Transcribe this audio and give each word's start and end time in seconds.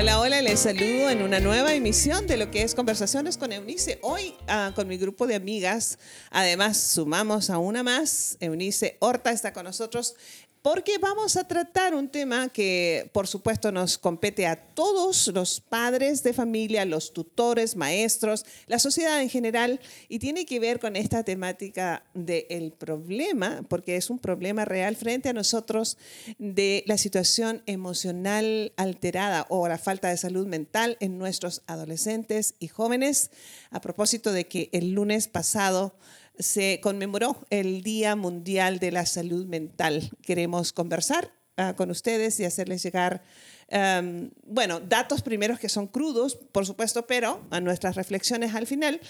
Hola, 0.00 0.20
hola, 0.20 0.40
les 0.42 0.60
saludo 0.60 1.10
en 1.10 1.22
una 1.22 1.40
nueva 1.40 1.74
emisión 1.74 2.28
de 2.28 2.36
lo 2.36 2.52
que 2.52 2.62
es 2.62 2.76
Conversaciones 2.76 3.36
con 3.36 3.50
Eunice. 3.50 3.98
Hoy 4.02 4.32
ah, 4.46 4.70
con 4.76 4.86
mi 4.86 4.96
grupo 4.96 5.26
de 5.26 5.34
amigas, 5.34 5.98
además 6.30 6.76
sumamos 6.76 7.50
a 7.50 7.58
una 7.58 7.82
más, 7.82 8.36
Eunice 8.38 8.96
Horta 9.00 9.32
está 9.32 9.52
con 9.52 9.64
nosotros 9.64 10.14
porque 10.62 10.98
vamos 10.98 11.36
a 11.36 11.44
tratar 11.44 11.94
un 11.94 12.08
tema 12.08 12.48
que 12.48 13.10
por 13.12 13.26
supuesto 13.26 13.70
nos 13.72 13.98
compete 13.98 14.46
a 14.46 14.56
todos 14.56 15.28
los 15.28 15.60
padres 15.60 16.22
de 16.22 16.32
familia, 16.32 16.84
los 16.84 17.12
tutores, 17.12 17.76
maestros, 17.76 18.44
la 18.66 18.78
sociedad 18.78 19.22
en 19.22 19.30
general 19.30 19.80
y 20.08 20.18
tiene 20.18 20.46
que 20.46 20.60
ver 20.60 20.80
con 20.80 20.96
esta 20.96 21.22
temática 21.22 22.04
del 22.14 22.72
problema, 22.72 23.62
porque 23.68 23.96
es 23.96 24.10
un 24.10 24.18
problema 24.18 24.64
real 24.64 24.96
frente 24.96 25.28
a 25.28 25.32
nosotros 25.32 25.96
de 26.38 26.82
la 26.86 26.98
situación 26.98 27.62
emocional 27.66 28.72
alterada 28.76 29.46
o 29.48 29.68
la 29.68 29.78
falta 29.78 30.08
de 30.08 30.16
salud 30.16 30.46
mental 30.46 30.96
en 31.00 31.18
nuestros 31.18 31.62
adolescentes 31.66 32.54
y 32.58 32.68
jóvenes. 32.68 33.30
A 33.70 33.80
propósito 33.80 34.32
de 34.32 34.46
que 34.46 34.70
el 34.72 34.92
lunes 34.92 35.28
pasado 35.28 35.94
se 36.38 36.80
conmemoró 36.82 37.44
el 37.50 37.82
Día 37.82 38.16
Mundial 38.16 38.78
de 38.78 38.92
la 38.92 39.06
Salud 39.06 39.46
Mental. 39.46 40.10
Queremos 40.22 40.72
conversar 40.72 41.32
ah, 41.56 41.74
con 41.76 41.90
ustedes 41.90 42.38
y 42.40 42.44
hacerles 42.44 42.82
llegar, 42.82 43.22
em, 43.68 44.30
bueno, 44.46 44.80
datos 44.80 45.22
primeros 45.22 45.58
que 45.58 45.68
son 45.68 45.86
crudos, 45.86 46.36
por 46.36 46.66
supuesto, 46.66 47.06
pero 47.06 47.42
a 47.50 47.60
nuestras 47.60 47.96
reflexiones 47.96 48.54
al 48.54 48.66
final. 48.66 49.00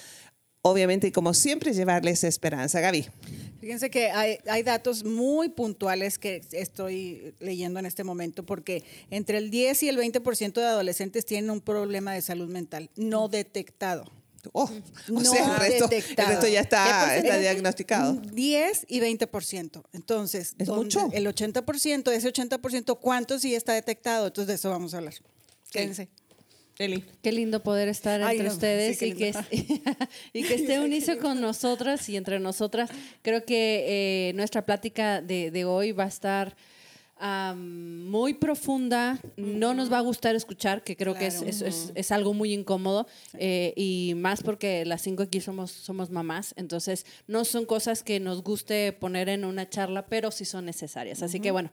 Obviamente, 0.63 1.13
como 1.13 1.35
siempre, 1.35 1.73
llevarles 1.73 2.25
esperanza. 2.25 2.81
Gaby. 2.81 3.07
Fíjense 3.61 3.91
que 3.91 4.11
hay, 4.11 4.39
hay, 4.47 4.63
datos 4.63 5.05
muy 5.05 5.49
puntuales 5.49 6.19
que 6.19 6.43
estoy 6.53 7.35
leyendo 7.41 7.79
en 7.79 7.87
este 7.87 8.05
momento, 8.05 8.45
porque 8.45 8.85
entre 9.11 9.39
el 9.39 9.51
10 9.51 9.83
y 9.85 9.89
el 9.89 9.99
20% 9.99 10.53
de 10.53 10.67
adolescentes 10.67 11.25
tienen 11.25 11.51
un 11.51 11.61
problema 11.61 12.13
de 12.13 12.23
salud 12.23 12.49
mental 12.49 12.91
no 12.97 13.29
detectado. 13.29 14.11
Oh, 14.53 14.71
o 15.15 15.21
sea, 15.25 15.55
el 15.55 15.61
resto, 15.61 16.47
ya 16.47 16.61
está, 16.61 17.17
está 17.17 17.39
diagnosticado. 17.39 18.15
10 18.15 18.87
y 18.89 19.01
20%. 19.01 19.83
Entonces, 19.93 20.55
¿Es 20.59 20.69
mucho? 20.69 21.11
el 21.13 21.27
80%, 21.27 22.05
de 22.05 22.17
ese 22.17 22.33
80%, 22.33 22.99
¿cuánto 23.01 23.39
sí 23.39 23.55
está 23.55 23.73
detectado? 23.73 24.29
Entonces, 24.29 24.49
de 24.49 24.55
eso 24.55 24.71
vamos 24.71 24.95
a 24.95 24.99
hablar. 24.99 25.15
Quédense. 25.71 26.09
Eli. 26.79 27.05
Qué 27.23 27.33
lindo 27.33 27.63
poder 27.63 27.89
estar 27.89 28.21
entre 28.21 28.49
ustedes 28.49 29.03
y, 29.03 29.13
que, 29.13 29.35
y 30.33 30.45
que 30.45 30.55
esté 30.55 30.79
unido 30.79 31.19
con 31.19 31.41
nosotras 31.41 32.09
y 32.09 32.17
entre 32.17 32.39
nosotras. 32.39 32.89
Creo 33.23 33.45
que 33.45 34.29
eh, 34.29 34.33
nuestra 34.35 34.65
plática 34.65 35.21
de, 35.21 35.51
de 35.51 35.65
hoy 35.65 35.91
va 35.91 36.05
a 36.05 36.09
estar 36.09 36.57
muy 37.21 38.35
profunda, 38.35 39.19
no 39.37 39.75
nos 39.75 39.93
va 39.93 39.99
a 39.99 40.03
gustar 40.03 40.35
escuchar, 40.35 40.83
que 40.83 40.97
creo 40.97 41.15
que 41.15 41.27
es, 41.27 41.43
es, 41.43 41.93
es, 41.95 42.13
algo 42.13 42.35
muy 42.35 42.53
incómodo, 42.53 43.07
eh, 43.35 43.73
y 43.77 44.15
más 44.17 44.43
porque 44.43 44.85
las 44.85 45.03
cinco 45.03 45.25
aquí 45.25 45.41
somos, 45.41 45.71
somos 45.71 46.11
mamás, 46.11 46.55
entonces 46.57 47.07
no 47.27 47.45
son 47.45 47.67
cosas 47.67 48.03
que 48.03 48.21
nos 48.21 48.43
guste 48.43 48.93
poner 48.93 49.29
en 49.29 49.45
una 49.45 49.69
charla, 49.69 50.07
pero 50.07 50.31
sí 50.31 50.45
son 50.45 50.65
necesarias. 50.65 51.23
Así 51.23 51.41
que 51.41 51.51
bueno, 51.51 51.71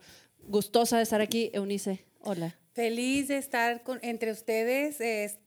gustosa 0.48 0.98
de 0.98 1.04
estar 1.04 1.22
aquí, 1.22 1.52
Eunice. 1.54 2.06
Hola. 2.22 2.58
Feliz 2.74 3.28
de 3.28 3.38
estar 3.38 3.84
con, 3.84 4.00
entre 4.02 4.32
ustedes, 4.32 4.98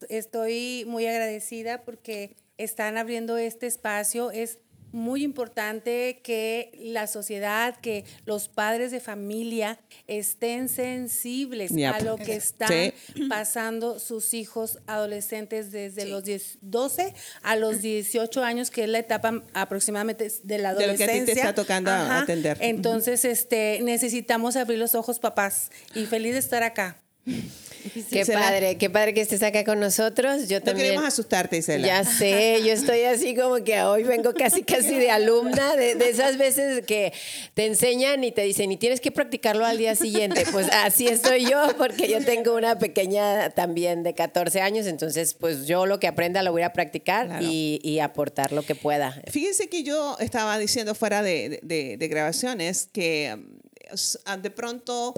estoy 0.09 0.85
muy 0.87 1.07
agradecida 1.07 1.83
porque 1.85 2.37
están 2.57 2.97
abriendo 2.97 3.37
este 3.37 3.67
espacio. 3.67 4.31
Es 4.31 4.61
muy 4.93 5.23
importante 5.23 6.21
que 6.23 6.73
la 6.81 7.07
sociedad, 7.07 7.77
que 7.77 8.05
los 8.25 8.49
padres 8.49 8.91
de 8.91 9.01
familia 9.01 9.79
estén 10.07 10.69
sensibles 10.69 11.73
a 11.87 12.01
lo 12.01 12.17
que 12.17 12.35
están 12.37 12.93
pasando 13.29 13.99
sus 13.99 14.35
hijos 14.35 14.79
adolescentes 14.87 15.71
desde 15.71 16.07
los 16.07 16.25
12 16.61 17.15
a 17.43 17.57
los 17.57 17.83
18 17.83 18.43
años, 18.43 18.71
que 18.71 18.85
es 18.85 18.89
la 18.89 18.99
etapa 18.99 19.43
aproximadamente 19.55 20.31
de 20.43 20.59
la 20.59 20.71
adolescencia. 20.71 21.07
De 21.07 21.13
lo 21.13 21.13
que 21.13 21.23
a 21.23 21.25
ti 21.27 21.33
te 21.33 21.39
está 21.41 21.55
tocando 21.55 21.91
atender. 21.91 22.59
Entonces, 22.61 23.25
este, 23.25 23.81
necesitamos 23.83 24.57
abrir 24.57 24.79
los 24.79 24.95
ojos, 24.95 25.19
papás, 25.19 25.71
y 25.95 26.07
feliz 26.07 26.33
de 26.33 26.39
estar 26.39 26.63
acá. 26.63 27.03
Qué 28.11 28.25
padre, 28.27 28.77
qué 28.77 28.91
padre 28.91 29.15
que 29.15 29.21
estés 29.21 29.43
acá 29.43 29.65
con 29.65 29.81
nosotros. 29.81 30.49
Yo 30.49 30.61
también. 30.63 30.77
No 30.77 30.83
queremos 30.83 31.05
asustarte, 31.05 31.59
Isela. 31.59 31.87
Ya 31.87 32.05
sé, 32.05 32.61
yo 32.65 32.73
estoy 32.73 33.03
así 33.03 33.35
como 33.35 33.63
que 33.65 33.83
hoy 33.83 34.05
vengo 34.05 34.33
casi, 34.35 34.63
casi 34.63 34.95
de 34.99 35.11
alumna, 35.11 35.77
de, 35.77 35.93
esas 36.09 36.39
veces 36.39 36.85
que 36.87 37.13
te 37.55 37.67
enseñan 37.67 38.25
y 38.25 38.33
te 38.33 38.43
dicen, 38.43 38.73
y 38.73 38.77
tienes 38.77 39.01
que 39.01 39.11
practicarlo 39.11 39.65
al 39.65 39.79
día 39.79 39.95
siguiente. 39.95 40.45
Pues 40.53 40.69
así 40.73 41.07
estoy 41.07 41.45
yo, 41.45 41.75
porque 41.77 42.09
yo 42.09 42.25
tengo 42.25 42.55
una 42.55 42.79
pequeña 42.79 43.51
también 43.51 44.03
de 44.03 44.15
14 44.15 44.61
años, 44.61 44.87
entonces 44.87 45.35
pues 45.35 45.67
yo 45.67 45.87
lo 45.87 46.01
que 46.01 46.07
aprenda 46.07 46.43
lo 46.43 46.53
voy 46.53 46.63
a 46.63 46.73
practicar 46.73 47.43
y, 47.43 47.99
aportar 47.99 48.53
lo 48.53 48.63
que 48.63 48.77
pueda. 48.77 49.21
Fíjense 49.29 49.69
que 49.69 49.83
yo 49.83 50.17
estaba 50.21 50.57
diciendo 50.57 50.95
fuera 50.95 51.21
de, 51.21 51.59
de 51.63 52.09
grabaciones 52.09 52.89
que 52.93 53.37
um, 53.37 54.43
de 54.43 54.51
pronto 54.51 55.15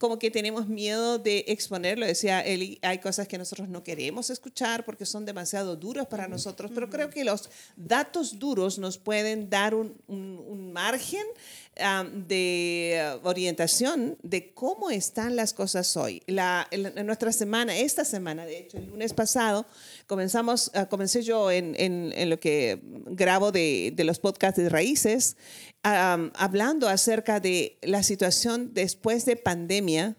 como 0.00 0.18
que 0.18 0.30
tenemos 0.30 0.66
miedo 0.66 1.18
de 1.18 1.44
exponerlo. 1.46 2.06
Decía 2.06 2.40
Eli, 2.40 2.78
hay 2.80 3.00
cosas 3.00 3.28
que 3.28 3.36
nosotros 3.36 3.68
no 3.68 3.84
queremos 3.84 4.30
escuchar 4.30 4.86
porque 4.86 5.04
son 5.04 5.26
demasiado 5.26 5.76
duras 5.76 6.06
para 6.06 6.26
nosotros, 6.26 6.70
pero 6.74 6.88
creo 6.88 7.10
que 7.10 7.22
los 7.22 7.50
datos 7.76 8.38
duros 8.38 8.78
nos 8.78 8.96
pueden 8.96 9.50
dar 9.50 9.74
un, 9.74 9.94
un, 10.08 10.72
margen 10.72 11.26
de 11.76 13.18
orientación 13.22 14.18
de 14.22 14.52
cómo 14.52 14.90
están 14.90 15.36
las 15.36 15.54
cosas 15.54 15.96
hoy. 15.96 16.22
La, 16.26 16.66
en, 16.70 17.06
nuestra 17.06 17.32
semana, 17.32 17.76
esta 17.76 18.04
semana, 18.04 18.44
de 18.44 18.58
hecho, 18.58 18.76
el 18.76 18.86
lunes 18.86 19.14
pasado, 19.14 19.64
comenzamos, 20.06 20.70
uh, 20.74 20.86
comencé 20.88 21.22
yo 21.22 21.50
en, 21.50 21.74
en, 21.78 22.12
en, 22.14 22.28
lo 22.28 22.38
que 22.38 22.80
grabo 22.82 23.50
de, 23.50 23.92
de 23.94 24.04
los 24.04 24.18
podcasts 24.18 24.60
de 24.60 24.68
raíces 24.68 25.36
hablando 25.82 26.88
acerca 26.88 27.40
de 27.40 27.78
la 27.82 28.02
situación 28.02 28.74
después 28.74 29.24
de 29.24 29.36
pandemia, 29.36 30.16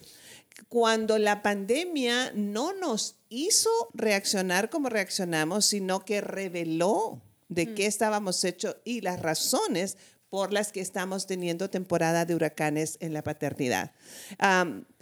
cuando 0.70 1.18
la 1.18 1.42
pandemia 1.44 2.32
no 2.34 2.74
nos 2.74 3.16
hizo 3.30 3.70
reaccionar 3.94 4.70
como 4.70 4.90
reaccionamos, 4.90 5.66
sino 5.66 6.04
que 6.04 6.22
reveló 6.22 7.22
de 7.50 7.74
qué 7.74 7.86
estábamos 7.86 8.44
hechos 8.46 8.78
y 8.86 9.02
las 9.02 9.20
razones 9.20 9.98
por 10.32 10.52
las 10.52 10.72
que 10.72 10.82
estamos 10.82 11.28
teniendo 11.28 11.70
temporada 11.70 12.26
de 12.26 12.34
huracanes 12.34 12.98
en 13.02 13.14
la 13.14 13.22
paternidad. 13.22 13.92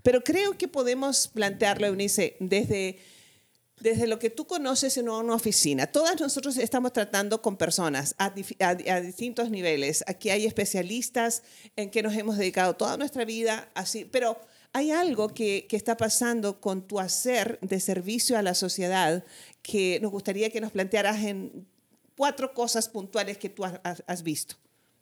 pero 0.03 0.21
creo 0.25 0.57
que 0.57 0.67
podemos 0.67 1.29
plantearlo, 1.29 1.87
Eunice, 1.87 2.35
desde 2.41 2.99
desde 3.79 4.07
lo 4.07 4.19
que 4.19 4.29
tú 4.29 4.45
conoces 4.45 4.97
en 4.97 5.09
una 5.09 5.33
oficina. 5.33 5.87
Todas 5.87 6.19
nosotros 6.19 6.57
estamos 6.57 6.93
tratando 6.93 7.41
con 7.41 7.57
personas 7.57 8.15
a, 8.17 8.29
distintos 8.29 9.49
niveles. 9.49 10.03
Aquí 10.07 10.29
hay 10.29 10.45
especialistas 10.45 11.43
en 11.75 11.89
que 11.89 12.03
nos 12.03 12.13
hemos 12.15 12.37
dedicado 12.37 12.75
toda 12.75 12.97
nuestra 12.97 13.25
vida, 13.25 13.69
así, 13.75 14.05
pero 14.05 14.37
hay 14.73 14.91
algo 14.91 15.29
que, 15.29 15.67
está 15.71 15.97
pasando 15.97 16.59
con 16.59 16.85
tu 16.85 16.99
hacer 16.99 17.57
de 17.61 17.79
servicio 17.79 18.37
a 18.37 18.41
la 18.41 18.53
sociedad 18.53 19.23
que 19.61 19.99
nos 20.01 20.11
gustaría 20.11 20.49
que 20.49 20.61
nos 20.61 20.71
plantearas 20.71 21.23
en 21.23 21.65
cuatro 22.17 22.53
cosas 22.53 22.89
puntuales 22.89 23.37
que 23.37 23.49
tú 23.49 23.63
has, 23.63 24.23
visto. 24.23 24.55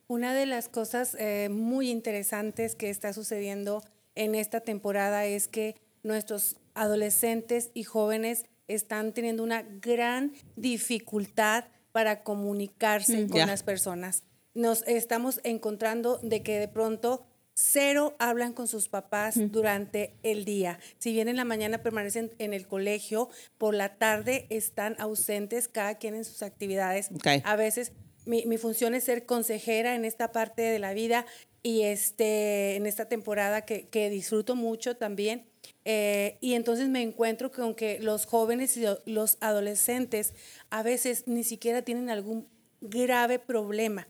Una 0.08 0.34
de 0.34 0.46
las 0.46 0.70
cosas 0.70 1.16
eh, 1.20 1.50
muy 1.50 1.90
interesantes 1.90 2.76
que 2.76 2.90
está 2.90 3.12
sucediendo 3.12 3.84
en 4.16 4.36
esta 4.36 4.62
temporada 4.62 5.26
es 5.26 5.50
que 5.50 5.76
nuestros 6.02 6.56
adolescentes 6.76 7.72
y 7.74 7.84
jóvenes 7.84 8.46
están 8.70 9.14
teniendo 9.14 9.44
una 9.44 9.64
gran 9.64 10.34
dificultad 10.56 11.66
para 11.92 12.24
comunicarse 12.24 13.26
mm, 13.26 13.30
con 13.30 13.48
las 13.48 13.64
personas. 13.64 14.24
Nos 14.54 14.84
estamos 14.88 15.42
encontrando 15.44 16.20
de 16.24 16.42
que 16.42 16.60
de 16.60 16.68
pronto 16.68 17.26
cero 17.54 18.16
hablan 18.20 18.54
con 18.54 18.68
sus 18.68 18.88
papás 18.88 19.36
durante 19.52 20.16
el 20.24 20.46
día. 20.46 20.80
Si 21.00 21.12
bien 21.12 21.28
en 21.28 21.36
la 21.36 21.44
mañana 21.44 21.80
permanecen 21.80 22.32
en 22.38 22.54
el 22.54 22.68
colegio, 22.68 23.30
por 23.58 23.74
la 23.74 23.98
tarde 23.98 24.48
están 24.50 24.96
ausentes, 25.00 25.68
cada 25.68 25.96
quien 25.96 26.16
en 26.16 26.24
sus 26.24 26.44
actividades. 26.44 27.10
A 27.44 27.56
veces 27.56 27.94
mi, 28.28 28.46
mi, 28.46 28.58
función 28.58 28.94
es 28.94 29.06
ser 29.06 29.26
consejera 29.26 29.96
en 29.96 30.06
esta 30.06 30.32
parte 30.32 30.62
de 30.62 30.80
la 30.80 30.94
vida 30.94 31.26
y 31.64 31.84
este, 31.84 32.76
en 32.76 32.86
esta 32.86 33.10
temporada 33.10 33.62
que, 33.66 33.88
que 33.88 34.10
disfruto 34.10 34.56
mucho 34.56 34.96
también. 34.96 35.46
Eh, 35.86 36.38
y 36.42 36.54
entonces 36.54 36.90
me 36.90 37.02
encuentro 37.02 37.52
con 37.52 37.76
que 37.76 38.00
los 38.00 38.26
jóvenes 38.26 38.78
y 38.78 38.86
los 39.06 39.38
adolescentes 39.42 40.34
a 40.70 40.84
veces 40.84 41.24
ni 41.28 41.44
siquiera 41.44 41.82
tienen 41.82 42.10
algún 42.10 42.48
grave 42.82 43.40
problema, 43.40 44.08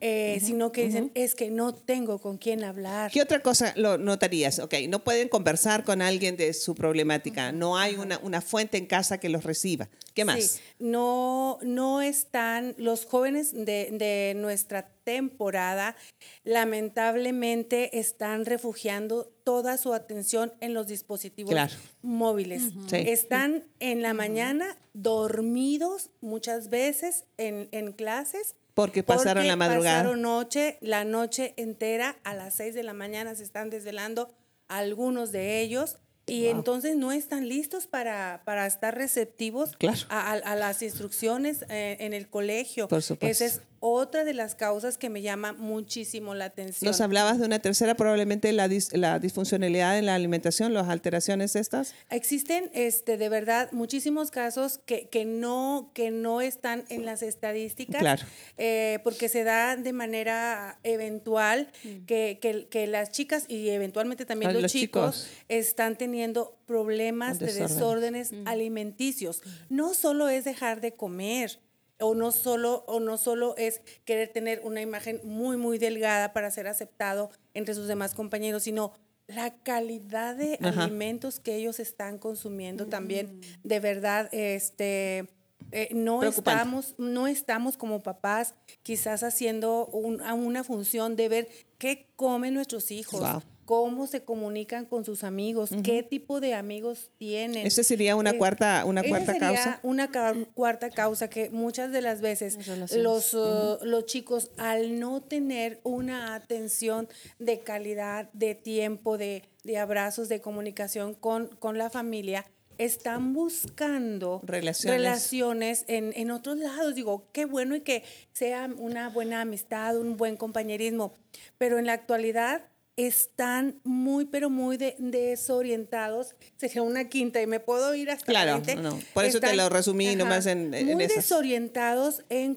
eh, 0.00 0.40
sino 0.42 0.70
que 0.70 0.86
dicen, 0.86 1.10
es 1.14 1.34
que 1.34 1.50
no 1.50 1.74
tengo 1.74 2.18
con 2.20 2.38
quién 2.38 2.62
hablar. 2.62 3.10
¿Qué 3.10 3.20
otra 3.20 3.40
cosa 3.40 3.72
lo 3.76 3.98
notarías? 3.98 4.60
Ok, 4.60 4.74
no 4.88 5.02
pueden 5.02 5.28
conversar 5.28 5.84
con 5.84 6.00
alguien 6.00 6.36
de 6.36 6.52
su 6.54 6.74
problemática, 6.74 7.50
no 7.52 7.76
hay 7.76 7.96
una, 7.96 8.18
una 8.22 8.40
fuente 8.40 8.78
en 8.78 8.86
casa 8.86 9.18
que 9.18 9.28
los 9.28 9.44
reciba. 9.44 9.88
¿Qué 10.14 10.24
más? 10.24 10.42
Sí, 10.42 10.60
no, 10.78 11.58
no 11.62 12.02
están, 12.02 12.74
los 12.78 13.04
jóvenes 13.04 13.52
de, 13.52 13.88
de 13.90 14.34
nuestra 14.36 14.93
temporada 15.04 15.96
lamentablemente 16.42 17.98
están 17.98 18.44
refugiando 18.46 19.30
toda 19.44 19.76
su 19.76 19.94
atención 19.94 20.52
en 20.60 20.74
los 20.74 20.86
dispositivos 20.86 21.54
móviles. 22.02 22.72
Están 22.92 23.64
en 23.80 24.02
la 24.02 24.14
mañana 24.14 24.76
dormidos 24.94 26.10
muchas 26.20 26.70
veces 26.70 27.24
en, 27.36 27.68
en 27.72 27.92
clases. 27.92 28.56
Porque 28.74 29.04
pasaron 29.04 29.46
la 29.46 29.56
madrugada. 29.56 29.98
Pasaron 29.98 30.22
noche, 30.22 30.78
la 30.80 31.04
noche 31.04 31.54
entera, 31.56 32.16
a 32.24 32.34
las 32.34 32.54
seis 32.54 32.74
de 32.74 32.82
la 32.82 32.94
mañana 32.94 33.34
se 33.34 33.44
están 33.44 33.70
desvelando 33.70 34.34
algunos 34.66 35.30
de 35.30 35.60
ellos 35.60 35.98
y 36.26 36.46
entonces 36.46 36.96
no 36.96 37.12
están 37.12 37.48
listos 37.48 37.86
para, 37.86 38.42
para 38.44 38.66
estar 38.66 38.96
receptivos 38.96 39.76
a, 40.08 40.56
las 40.56 40.82
instrucciones 40.82 41.64
eh, 41.68 41.98
en 42.00 42.14
el 42.14 42.28
colegio. 42.28 42.88
Por 42.88 43.02
supuesto. 43.02 43.44
Esa 43.44 43.56
es 43.56 43.60
otra 43.86 44.24
de 44.24 44.32
las 44.32 44.54
causas 44.54 44.96
que 44.96 45.10
me 45.10 45.20
llama 45.20 45.52
muchísimo 45.52 46.34
la 46.34 46.46
atención. 46.46 46.90
Nos 46.90 47.02
hablabas 47.02 47.38
de 47.38 47.44
una 47.44 47.58
tercera, 47.58 47.94
probablemente 47.94 48.50
la, 48.52 48.66
la 48.92 49.18
disfuncionalidad 49.18 49.98
en 49.98 50.06
la 50.06 50.14
alimentación, 50.14 50.72
las 50.72 50.88
alteraciones 50.88 51.54
estas. 51.54 51.94
Existen 52.08 52.70
este, 52.72 53.18
de 53.18 53.28
verdad 53.28 53.70
muchísimos 53.72 54.30
casos 54.30 54.78
que, 54.86 55.10
que, 55.10 55.26
no, 55.26 55.90
que 55.92 56.10
no 56.10 56.40
están 56.40 56.86
en 56.88 57.04
las 57.04 57.22
estadísticas, 57.22 58.00
claro. 58.00 58.22
Eh, 58.56 59.00
porque 59.04 59.28
se 59.28 59.44
da 59.44 59.76
de 59.76 59.92
manera 59.92 60.78
eventual 60.82 61.68
mm. 61.84 62.06
que, 62.06 62.38
que, 62.40 62.66
que, 62.68 62.86
las 62.86 63.10
chicas 63.10 63.44
y 63.48 63.68
eventualmente 63.68 64.24
también 64.24 64.62
los, 64.62 64.72
chicos, 64.72 65.28
están 65.48 65.96
teniendo 65.96 66.56
problemas 66.64 67.38
de 67.38 67.52
desórdenes 67.52 68.32
mm. 68.32 68.48
alimenticios. 68.48 69.42
No 69.68 69.92
solo 69.92 70.30
es 70.30 70.44
dejar 70.44 70.80
de 70.80 70.92
comer, 70.92 71.58
o 72.04 72.14
no 72.14 72.32
solo 72.32 72.84
o 72.86 73.00
no 73.00 73.16
solo 73.16 73.54
es 73.56 73.80
querer 74.04 74.28
tener 74.28 74.60
una 74.62 74.80
imagen 74.80 75.20
muy 75.24 75.56
muy 75.56 75.78
delgada 75.78 76.32
para 76.32 76.50
ser 76.50 76.66
aceptado 76.66 77.30
entre 77.54 77.74
sus 77.74 77.88
demás 77.88 78.14
compañeros, 78.14 78.64
sino 78.64 78.92
la 79.26 79.54
calidad 79.62 80.36
de 80.36 80.58
alimentos 80.60 81.40
que 81.40 81.56
ellos 81.56 81.80
están 81.80 82.18
consumiendo 82.18 82.86
también. 82.86 83.38
Mm. 83.38 83.68
de 83.68 83.80
verdad 83.80 84.28
este 84.32 85.28
eh, 85.72 85.88
no 85.94 86.22
estamos 86.22 86.94
no 86.98 87.26
estamos 87.26 87.78
como 87.78 88.00
papás 88.00 88.54
quizás 88.82 89.22
haciendo 89.22 89.86
una 89.86 90.62
función 90.62 91.16
de 91.16 91.28
ver 91.30 91.48
qué 91.78 92.06
comen 92.16 92.52
nuestros 92.52 92.90
hijos 92.90 93.22
cómo 93.64 94.06
se 94.06 94.22
comunican 94.22 94.84
con 94.84 95.04
sus 95.04 95.24
amigos, 95.24 95.70
qué 95.82 96.02
tipo 96.02 96.40
de 96.40 96.54
amigos 96.54 97.10
tienen. 97.18 97.66
Esa 97.66 97.82
sería 97.82 98.16
una 98.16 98.30
eh, 98.30 98.38
cuarta, 98.38 98.84
una 98.84 99.02
cuarta 99.02 99.32
sería 99.32 99.48
causa. 99.48 99.80
Una 99.82 100.10
cuarta 100.54 100.90
causa 100.90 101.28
que 101.28 101.50
muchas 101.50 101.92
de 101.92 102.02
las 102.02 102.20
veces 102.20 102.58
los, 102.96 103.34
uh, 103.34 103.78
los 103.82 104.06
chicos 104.06 104.50
al 104.56 105.00
no 105.00 105.22
tener 105.22 105.80
una 105.82 106.34
atención 106.34 107.08
de 107.38 107.60
calidad, 107.60 108.30
de 108.32 108.54
tiempo, 108.54 109.18
de, 109.18 109.42
de 109.64 109.78
abrazos, 109.78 110.28
de 110.28 110.40
comunicación 110.40 111.14
con, 111.14 111.48
con 111.58 111.78
la 111.78 111.90
familia, 111.90 112.44
están 112.78 113.32
buscando 113.32 114.40
relaciones, 114.44 115.00
relaciones 115.00 115.84
en, 115.88 116.12
en, 116.16 116.30
otros 116.30 116.58
lados. 116.58 116.94
Digo, 116.94 117.28
qué 117.32 117.44
bueno 117.44 117.76
y 117.76 117.80
que 117.80 118.02
sea 118.32 118.68
una 118.76 119.08
buena 119.08 119.40
amistad, 119.40 119.96
un 119.96 120.16
buen 120.16 120.36
compañerismo, 120.36 121.14
pero 121.56 121.78
en 121.78 121.86
la 121.86 121.92
actualidad 121.92 122.64
están 122.96 123.80
muy, 123.82 124.26
pero 124.26 124.50
muy 124.50 124.76
desorientados. 124.76 126.36
Sería 126.56 126.82
una 126.82 127.08
quinta 127.08 127.42
y 127.42 127.46
me 127.46 127.58
puedo 127.58 127.94
ir 127.94 128.10
hasta 128.10 128.26
claro, 128.26 128.62
No, 128.80 128.98
por 129.12 129.24
eso 129.24 129.40
te 129.40 129.54
lo 129.56 129.68
resumí 129.68 130.14
nomás 130.14 130.46
en, 130.46 130.72
en 130.74 130.92
Muy 130.92 131.06
desorientados 131.06 132.24
en, 132.28 132.56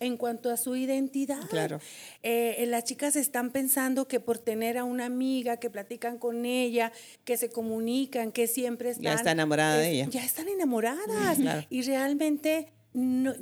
en 0.00 0.16
cuanto 0.16 0.50
a 0.50 0.56
su 0.56 0.76
identidad. 0.76 1.46
Claro. 1.48 1.80
Eh, 2.22 2.64
las 2.68 2.84
chicas 2.84 3.16
están 3.16 3.50
pensando 3.50 4.08
que 4.08 4.18
por 4.18 4.38
tener 4.38 4.78
a 4.78 4.84
una 4.84 5.06
amiga, 5.06 5.58
que 5.58 5.68
platican 5.68 6.18
con 6.18 6.46
ella, 6.46 6.92
que 7.24 7.36
se 7.36 7.50
comunican, 7.50 8.32
que 8.32 8.46
siempre 8.46 8.90
están... 8.90 9.04
Ya 9.04 9.14
está 9.14 9.32
enamorada 9.32 9.76
de 9.76 9.90
ella. 9.90 10.08
Ya 10.10 10.24
están 10.24 10.48
enamoradas. 10.48 11.38
Y 11.68 11.82
realmente 11.82 12.72
no, 12.94 13.34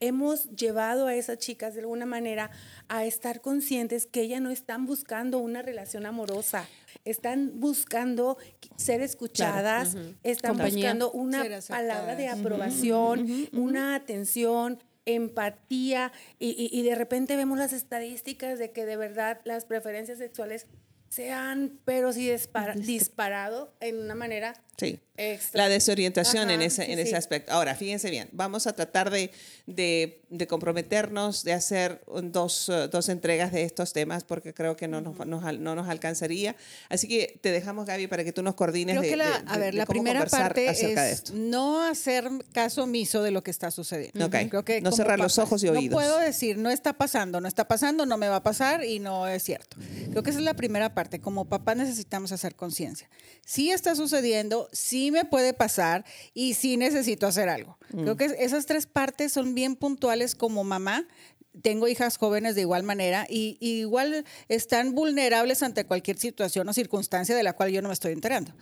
hemos 0.00 0.50
llevado 0.50 1.06
a 1.06 1.14
esas 1.14 1.38
chicas 1.38 1.74
de 1.74 1.80
alguna 1.80 2.06
manera 2.06 2.50
a 2.88 3.04
estar 3.04 3.40
conscientes 3.40 4.06
que 4.06 4.20
ellas 4.22 4.40
no 4.40 4.50
están 4.50 4.86
buscando 4.86 5.38
una 5.38 5.62
relación 5.62 6.06
amorosa, 6.06 6.66
están 7.04 7.52
buscando 7.60 8.36
ser 8.76 9.00
escuchadas, 9.00 9.96
están 10.22 10.56
buscando 10.58 11.10
una 11.12 11.44
palabra 11.68 12.16
de 12.16 12.28
aprobación, 12.28 13.48
una 13.52 13.94
atención, 13.94 14.78
empatía 15.06 16.12
y, 16.38 16.68
y, 16.72 16.82
de 16.82 16.96
repente 16.96 17.36
vemos 17.36 17.58
las 17.58 17.72
estadísticas 17.72 18.58
de 18.58 18.72
que 18.72 18.84
de 18.84 18.96
verdad 18.96 19.40
las 19.44 19.64
preferencias 19.64 20.18
sexuales 20.18 20.66
se 21.08 21.32
han, 21.32 21.78
pero 21.84 22.12
sí 22.12 22.30
disparado 22.74 23.72
en 23.80 24.00
una 24.00 24.14
manera 24.14 24.54
Sí. 24.78 25.00
La 25.52 25.68
desorientación 25.68 26.50
en, 26.50 26.60
ese, 26.60 26.92
en 26.92 26.98
ese 26.98 27.16
aspecto. 27.16 27.52
Ahora, 27.52 27.74
fíjense 27.74 28.10
bien, 28.10 28.28
vamos 28.32 28.66
a 28.66 28.74
tratar 28.74 29.10
de, 29.10 29.30
de, 29.66 30.20
de 30.28 30.46
comprometernos, 30.46 31.42
de 31.42 31.54
hacer 31.54 32.02
dos, 32.24 32.68
uh, 32.68 32.88
dos, 32.88 33.08
entregas 33.08 33.50
de 33.52 33.62
estos 33.62 33.94
temas, 33.94 34.24
porque 34.24 34.52
creo 34.52 34.76
que 34.76 34.88
no, 34.88 35.00
nos, 35.00 35.16
no 35.26 35.74
nos 35.74 35.88
alcanzaría. 35.88 36.54
Así 36.90 37.08
que 37.08 37.38
te 37.40 37.50
dejamos, 37.50 37.86
Gaby, 37.86 38.08
para 38.08 38.24
que 38.24 38.32
tú 38.32 38.42
nos 38.42 38.54
coordines. 38.54 38.98
Creo 38.98 39.10
que 39.10 39.16
la, 39.16 39.36
a 39.36 39.58
ver, 39.58 39.74
la 39.74 39.86
primera 39.86 40.26
parte 40.26 40.68
es 40.68 41.32
no 41.32 41.82
hacer 41.82 42.28
caso 42.52 42.82
omiso 42.82 43.22
de 43.22 43.30
lo 43.30 43.42
que 43.42 43.50
está 43.50 43.70
sucediendo. 43.70 44.28
Creo 44.30 44.64
que 44.64 44.82
no 44.82 44.92
cerrar 44.92 45.18
los 45.18 45.38
ojos 45.38 45.64
y 45.64 45.68
oídos. 45.68 45.84
No 45.84 45.96
puedo 45.96 46.18
decir, 46.18 46.58
no 46.58 46.70
está 46.70 46.92
pasando, 46.92 47.40
no 47.40 47.48
está 47.48 47.66
pasando, 47.66 48.04
no 48.04 48.18
me 48.18 48.28
va 48.28 48.36
a 48.36 48.42
pasar 48.42 48.84
y 48.84 48.98
no 48.98 49.26
es 49.26 49.42
cierto. 49.42 49.78
Creo 50.10 50.22
que 50.22 50.30
esa 50.30 50.40
es 50.40 50.44
la 50.44 50.54
primera 50.54 50.94
parte. 50.94 51.20
Como 51.20 51.46
papá 51.46 51.74
necesitamos 51.74 52.32
hacer 52.32 52.54
conciencia. 52.54 53.08
Sí 53.46 53.70
está 53.70 53.94
sucediendo, 53.94 54.65
sí 54.72 55.10
me 55.10 55.24
puede 55.24 55.52
pasar 55.54 56.04
y 56.34 56.54
sí 56.54 56.76
necesito 56.76 57.26
hacer 57.26 57.48
algo. 57.48 57.78
Creo 57.90 58.14
mm. 58.14 58.18
que 58.18 58.24
esas 58.38 58.66
tres 58.66 58.86
partes 58.86 59.32
son 59.32 59.54
bien 59.54 59.76
puntuales 59.76 60.34
como 60.34 60.64
mamá. 60.64 61.06
Tengo 61.62 61.88
hijas 61.88 62.18
jóvenes 62.18 62.54
de 62.54 62.62
igual 62.62 62.82
manera 62.82 63.26
y, 63.28 63.56
igual 63.60 64.24
están 64.48 64.94
vulnerables 64.94 65.62
ante 65.62 65.84
cualquier 65.84 66.18
situación 66.18 66.68
o 66.68 66.72
circunstancia 66.72 67.34
de 67.34 67.42
la 67.42 67.54
cual 67.54 67.70
yo 67.70 67.80
no 67.82 67.88
me 67.88 67.94
estoy 67.94 68.12
enterando. 68.12 68.52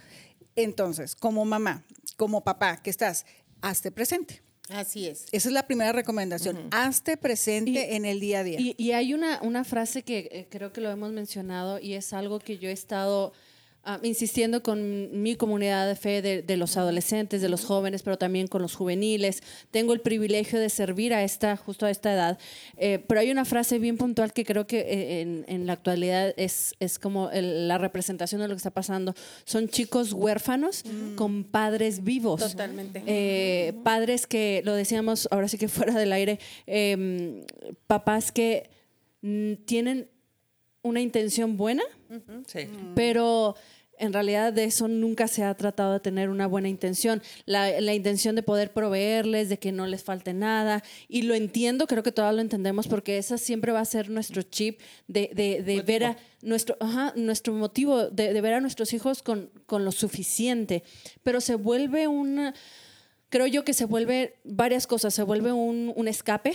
Entonces, 0.56 1.16
como 1.16 1.44
mamá, 1.44 1.84
como 2.16 2.44
papá, 2.44 2.80
que 2.82 2.90
estás, 2.90 3.26
hazte 3.60 3.90
presente. 3.90 4.42
Así 4.70 5.08
es. 5.08 5.26
Esa 5.32 5.48
es 5.48 5.52
la 5.52 5.66
primera 5.66 5.92
recomendación. 5.92 6.68
Hazte 6.70 7.16
presente 7.16 7.96
en 7.96 8.04
el 8.04 8.20
día 8.20 8.40
a 8.40 8.44
día. 8.44 8.58
Y, 8.60 8.92
hay 8.92 9.12
una, 9.12 9.40
una 9.42 9.64
frase 9.64 10.02
que 10.02 10.28
eh, 10.30 10.46
creo 10.48 10.72
que 10.72 10.80
lo 10.80 10.90
hemos 10.90 11.12
mencionado 11.12 11.78
y 11.78 11.94
es 11.94 12.12
algo 12.12 12.38
que 12.38 12.58
yo 12.58 12.68
he 12.68 12.72
estado 12.72 13.32
Ah, 13.86 14.00
insistiendo 14.02 14.62
con 14.62 15.22
mi 15.22 15.36
comunidad 15.36 15.86
de 15.86 15.94
fe 15.94 16.22
de, 16.22 16.56
los 16.56 16.78
adolescentes, 16.78 17.42
de 17.42 17.50
los 17.50 17.66
jóvenes, 17.66 18.02
pero 18.02 18.16
también 18.16 18.46
con 18.46 18.62
los 18.62 18.74
juveniles. 18.74 19.42
Tengo 19.70 19.92
el 19.92 20.00
privilegio 20.00 20.58
de 20.58 20.70
servir 20.70 21.12
a 21.12 21.22
esta, 21.22 21.58
justo 21.58 21.84
a 21.84 21.90
esta 21.90 22.14
edad. 22.14 22.38
Eh, 22.78 23.04
pero 23.06 23.20
hay 23.20 23.30
una 23.30 23.44
frase 23.44 23.78
bien 23.78 23.98
puntual 23.98 24.32
que 24.32 24.46
creo 24.46 24.66
que 24.66 24.78
eh, 24.88 25.44
en, 25.46 25.66
la 25.66 25.74
actualidad 25.74 26.32
es, 26.38 26.74
es 26.80 26.98
como 26.98 27.28
la 27.34 27.76
representación 27.76 28.40
de 28.40 28.48
lo 28.48 28.54
que 28.54 28.58
está 28.58 28.70
pasando. 28.70 29.14
Son 29.44 29.68
chicos 29.68 30.14
huérfanos 30.14 30.82
mm. 30.86 31.16
con 31.16 31.44
padres 31.44 32.02
vivos. 32.02 32.40
Totalmente. 32.40 33.02
Eh, 33.06 33.74
padres 33.82 34.26
que, 34.26 34.62
lo 34.64 34.72
decíamos 34.72 35.28
ahora 35.30 35.46
sí 35.46 35.58
que 35.58 35.68
fuera 35.68 35.92
del 35.92 36.14
aire, 36.14 36.38
em, 36.66 37.42
papás 37.86 38.32
que 38.32 38.70
mm, 39.20 39.64
tienen 39.66 40.08
una 40.84 41.00
intención 41.00 41.56
buena, 41.56 41.82
sí. 42.46 42.68
pero 42.94 43.56
en 43.98 44.12
realidad 44.12 44.52
de 44.52 44.64
eso 44.64 44.88
nunca 44.88 45.28
se 45.28 45.42
ha 45.42 45.54
tratado 45.54 45.94
de 45.94 46.00
tener 46.00 46.28
una 46.28 46.46
buena 46.46 46.68
intención. 46.68 47.22
La, 47.46 47.80
la, 47.80 47.94
intención 47.94 48.34
de 48.36 48.42
poder 48.42 48.72
proveerles, 48.72 49.48
de 49.48 49.58
que 49.58 49.72
no 49.72 49.86
les 49.86 50.02
falte 50.02 50.34
nada. 50.34 50.82
Y 51.08 51.22
lo 51.22 51.34
entiendo, 51.34 51.86
creo 51.86 52.02
que 52.02 52.12
todos 52.12 52.34
lo 52.34 52.40
entendemos, 52.40 52.86
porque 52.88 53.18
esa 53.18 53.38
siempre 53.38 53.72
va 53.72 53.80
a 53.80 53.84
ser 53.84 54.10
nuestro 54.10 54.42
chip 54.42 54.80
de, 55.08 55.30
de, 55.34 55.62
de 55.62 55.82
ver 55.82 56.04
a 56.04 56.16
nuestro, 56.42 56.76
ajá, 56.80 57.12
nuestro 57.16 57.52
motivo, 57.54 58.08
de, 58.08 58.32
de, 58.32 58.40
ver 58.40 58.54
a 58.54 58.60
nuestros 58.60 58.92
hijos 58.92 59.22
con, 59.22 59.50
con 59.66 59.84
lo 59.84 59.92
suficiente. 59.92 60.82
Pero 61.22 61.40
se 61.40 61.54
vuelve 61.54 62.08
una 62.08 62.54
creo 63.34 63.48
yo 63.48 63.64
que 63.64 63.74
se 63.74 63.84
vuelve 63.84 64.36
varias 64.44 64.86
cosas. 64.86 65.12
Se 65.12 65.24
vuelve 65.24 65.50
un, 65.50 65.92
un 65.96 66.06
escape 66.06 66.52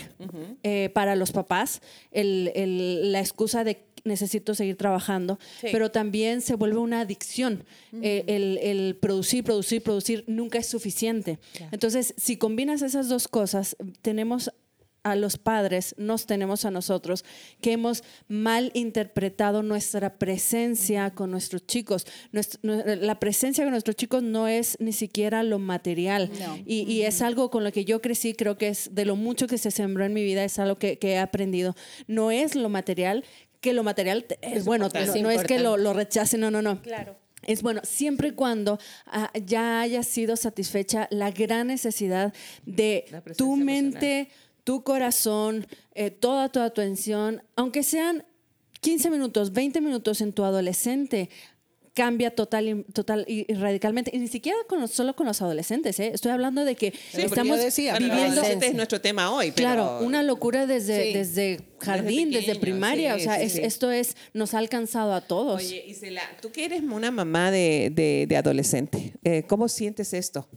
eh, 0.63 0.89
para 0.93 1.17
los 1.17 1.33
papás, 1.33 1.81
el, 2.09 2.53
el, 2.55 3.11
la 3.11 3.19
excusa 3.19 3.65
de 3.65 3.81
necesito 4.03 4.55
seguir 4.55 4.77
trabajando, 4.77 5.39
pero 5.61 5.91
también 5.91 6.41
se 6.41 6.55
vuelve 6.55 6.77
una 6.77 7.01
adicción. 7.01 7.63
Eh, 8.01 8.23
el, 8.27 8.57
el, 8.61 8.95
producir, 8.95 9.43
producir, 9.43 9.81
producir 9.81 10.23
nunca 10.27 10.59
es 10.59 10.67
suficiente. 10.67 11.39
Entonces, 11.71 12.13
si 12.17 12.37
combinas 12.37 12.81
esas 12.81 13.09
dos 13.09 13.27
cosas, 13.27 13.75
tenemos 14.01 14.51
a 15.03 15.15
los 15.15 15.37
padres 15.37 15.95
nos 15.97 16.25
tenemos 16.25 16.65
a 16.65 16.71
nosotros, 16.71 17.23
que 17.61 17.71
hemos 17.71 18.03
mal 18.27 18.71
interpretado 18.73 19.63
nuestra 19.63 20.17
presencia 20.17 21.11
con 21.11 21.31
nuestros 21.31 21.65
chicos. 21.65 22.05
la 22.61 23.19
presencia 23.19 23.63
con 23.63 23.71
nuestros 23.71 23.95
chicos 23.95 24.23
no 24.23 24.47
es 24.47 24.77
ni 24.79 24.93
siquiera 24.93 25.43
lo 25.43 25.59
material. 25.59 26.31
Y, 26.65 26.99
es 26.99 27.21
algo 27.21 27.49
con 27.49 27.63
lo 27.63 27.71
que 27.71 27.85
yo 27.85 28.01
crecí, 28.01 28.33
creo 28.33 28.57
que 28.57 28.67
es 28.67 28.93
de 28.93 29.05
lo 29.05 29.15
mucho 29.15 29.47
que 29.47 29.57
se 29.57 29.71
sembró 29.71 30.05
en 30.05 30.13
mi 30.13 30.23
vida, 30.23 30.43
es 30.43 30.59
algo 30.59 30.77
que, 30.77 30.97
he 31.01 31.17
aprendido. 31.17 31.75
No 32.07 32.29
es 32.29 32.55
lo 32.55 32.69
material, 32.69 33.23
que 33.61 33.73
lo 33.73 33.83
material 33.83 34.25
es 34.41 34.65
bueno, 34.65 34.89
no, 35.21 35.29
es 35.31 35.43
que 35.43 35.59
lo, 35.59 35.77
lo 35.77 35.93
rechacen, 35.93 36.41
no, 36.41 36.51
no, 36.51 36.61
no. 36.61 36.81
Claro. 36.81 37.17
Es 37.43 37.61
bueno, 37.61 37.81
siempre 37.83 38.29
y 38.29 38.31
cuando 38.31 38.79
ah, 39.05 39.31
ya 39.45 39.81
haya 39.81 40.03
sido 40.03 40.35
satisfecha 40.35 41.07
la 41.09 41.31
gran 41.31 41.67
necesidad 41.67 42.33
de 42.65 43.05
tu 43.37 43.55
mente, 43.55 44.29
tu 44.63 44.83
corazón, 44.83 45.65
eh, 45.95 46.11
toda 46.11 46.49
tu 46.49 46.59
atención, 46.59 47.41
aunque 47.55 47.83
sean 47.83 48.25
15 48.81 49.09
minutos, 49.09 49.53
20 49.53 49.81
minutos 49.81 50.21
en 50.21 50.33
tu 50.33 50.43
adolescente, 50.43 51.29
cambia 51.93 52.31
total 52.31 52.67
y, 52.67 52.83
total 52.93 53.25
y, 53.27 53.51
radicalmente. 53.53 54.11
Y 54.13 54.19
ni 54.19 54.27
siquiera 54.27 54.57
con 54.67 54.87
solo 54.87 55.15
con 55.15 55.25
los 55.25 55.41
adolescentes. 55.41 55.99
¿eh? 55.99 56.11
Estoy 56.13 56.31
hablando 56.31 56.65
de 56.65 56.75
que 56.75 56.93
estamos 57.13 57.59
viviendo. 57.99 58.41
Este 58.41 58.67
es 58.67 58.75
nuestro 58.75 59.01
tema 59.01 59.31
hoy. 59.31 59.51
Claro, 59.51 59.99
una 60.01 60.23
locura 60.23 60.65
desde, 60.65 61.13
desde 61.13 61.61
jardín, 61.79 62.31
desde, 62.31 62.55
primaria. 62.55 63.15
o 63.15 63.19
sea, 63.19 63.41
esto 63.41 63.91
es 63.91 64.15
nos 64.33 64.53
ha 64.53 64.59
alcanzado 64.59 65.13
a 65.13 65.21
todos. 65.21 65.61
Oye, 65.61 65.83
Isela, 65.87 66.21
tú 66.41 66.51
que 66.51 66.65
eres 66.65 66.81
una 66.81 67.11
mamá 67.11 67.51
de, 67.51 68.25
de, 68.27 68.37
adolescente, 68.37 69.13
eh, 69.23 69.43
¿cómo 69.47 69.67
sientes 69.67 70.13
esto? 70.13 70.47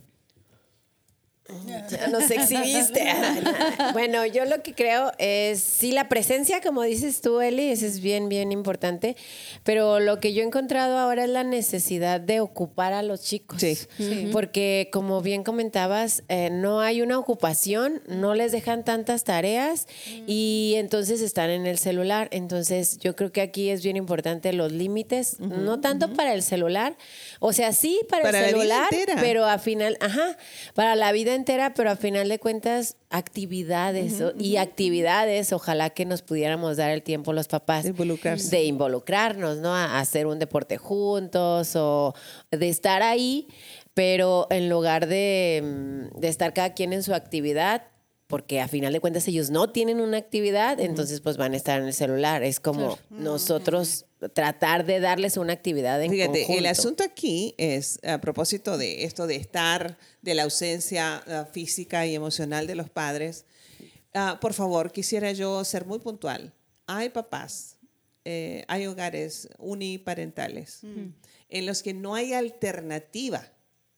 Ya 1.91 2.07
nos 2.09 2.31
exhibiste. 2.31 3.05
bueno, 3.93 4.25
yo 4.27 4.45
lo 4.45 4.63
que 4.63 4.75
creo 4.75 5.13
es, 5.19 5.61
sí, 5.61 5.91
la 5.91 6.09
presencia, 6.09 6.61
como 6.61 6.83
dices 6.83 7.21
tú, 7.21 7.41
Eli, 7.41 7.69
eso 7.71 7.85
es 7.85 8.01
bien, 8.01 8.29
bien 8.29 8.53
importante, 8.53 9.17
pero 9.65 9.99
lo 9.99 10.21
que 10.21 10.33
yo 10.33 10.43
he 10.43 10.47
encontrado 10.47 10.99
ahora 10.99 11.25
es 11.25 11.31
la 11.31 11.43
necesidad 11.43 12.21
de 12.21 12.41
ocupar 12.41 12.93
a 12.93 13.03
los 13.03 13.23
chicos. 13.23 13.61
Sí. 13.61 14.31
Porque, 14.31 14.89
como 14.93 15.21
bien 15.21 15.43
comentabas, 15.43 16.23
eh, 16.29 16.49
no 16.51 16.81
hay 16.81 17.03
una 17.03 17.19
ocupación, 17.19 18.03
no 18.07 18.35
les 18.35 18.53
dejan 18.53 18.85
tantas 18.85 19.25
tareas 19.25 19.89
y 20.27 20.75
entonces 20.77 21.21
están 21.21 21.51
en 21.51 21.67
el 21.67 21.79
celular. 21.79 22.29
Entonces, 22.31 22.99
yo 22.99 23.17
creo 23.17 23.33
que 23.33 23.41
aquí 23.41 23.69
es 23.69 23.83
bien 23.83 23.97
importante 23.97 24.53
los 24.53 24.71
límites, 24.71 25.41
no 25.41 25.81
tanto 25.81 26.13
para 26.15 26.35
el 26.35 26.43
celular, 26.43 26.97
o 27.41 27.53
sea, 27.53 27.73
sí 27.73 28.01
para, 28.09 28.31
el 28.31 28.53
celular, 28.53 28.89
pero 29.21 29.45
a 29.45 29.59
final, 29.59 29.99
ajá, 30.01 30.37
para 30.75 30.95
la 30.95 31.11
vida 31.11 31.32
entera, 31.35 31.75
pero 31.75 31.91
a 31.91 31.97
final 31.97 32.29
de 32.29 32.39
cuentas, 32.39 32.97
actividades 33.11 34.23
y 34.39 34.57
actividades, 34.57 35.53
ojalá 35.53 35.91
que 35.91 36.05
nos 36.05 36.23
pudiéramos 36.23 36.77
dar 36.77 36.91
el 36.91 37.03
tiempo 37.03 37.33
los 37.33 37.49
papás 37.49 37.85
de 37.85 38.65
involucrarnos, 38.65 39.59
¿no? 39.59 39.75
A, 39.75 40.01
hacer 40.01 40.27
un 40.27 40.39
deporte 40.39 40.79
juntos 40.79 41.77
o 41.77 42.15
de 42.51 42.69
estar 42.69 43.03
ahí, 43.03 43.49
pero 43.95 44.47
en 44.51 44.69
lugar 44.69 45.07
de, 45.07 45.63
mm, 45.63 46.19
de 46.21 46.29
estar 46.29 46.55
cada 46.55 46.75
quien 46.75 46.93
en 46.93 47.03
su 47.03 47.15
actividad, 47.15 47.92
porque 48.33 48.63
a 48.63 48.67
final 48.67 48.95
de 48.95 49.01
cuentas 49.01 49.29
ellos 49.29 49.51
no 49.51 49.69
tienen 49.69 50.01
una 50.01 50.17
actividad, 50.17 50.81
entonces 50.81 51.21
pues 51.21 51.37
van 51.37 51.53
a 51.53 51.57
estar 51.59 51.79
en 51.83 51.87
el 51.87 51.93
celular. 51.93 52.43
Es 52.43 52.61
como 52.61 52.99
nosotros 53.11 54.07
tratar 54.33 54.87
de 54.87 55.01
darles 55.01 55.37
una 55.37 55.53
actividad 55.53 56.03
en 56.03 56.11
Fíjate, 56.11 56.57
el 56.57 56.65
asunto 56.65 57.05
aquí 57.05 57.55
es, 57.59 58.01
a 58.03 58.23
propósito 58.23 58.79
de 58.79 59.05
esto 59.05 59.27
de 59.27 59.37
estar, 59.37 59.99
de 60.23 60.35
la 60.35 60.45
ausencia 60.45 61.23
ah, 61.27 61.45
física 61.45 62.07
y 62.07 62.15
emocional 62.15 62.67
de 62.67 62.75
los 62.75 62.89
padres, 62.89 63.45
ah, 64.15 64.39
por 64.41 64.55
favor, 64.55 64.93
quisiera 64.93 65.31
yo 65.33 65.63
ser 65.63 65.85
muy 65.85 65.99
puntual. 65.99 66.55
Hay 66.87 67.11
papás, 67.11 67.77
eh, 68.25 68.65
hay 68.67 68.87
hogares 68.87 69.51
uniparentales 69.59 70.81
en 71.51 71.67
los 71.67 71.83
que 71.83 71.93
no 71.93 72.15
hay 72.15 72.33
alternativa. 72.33 73.47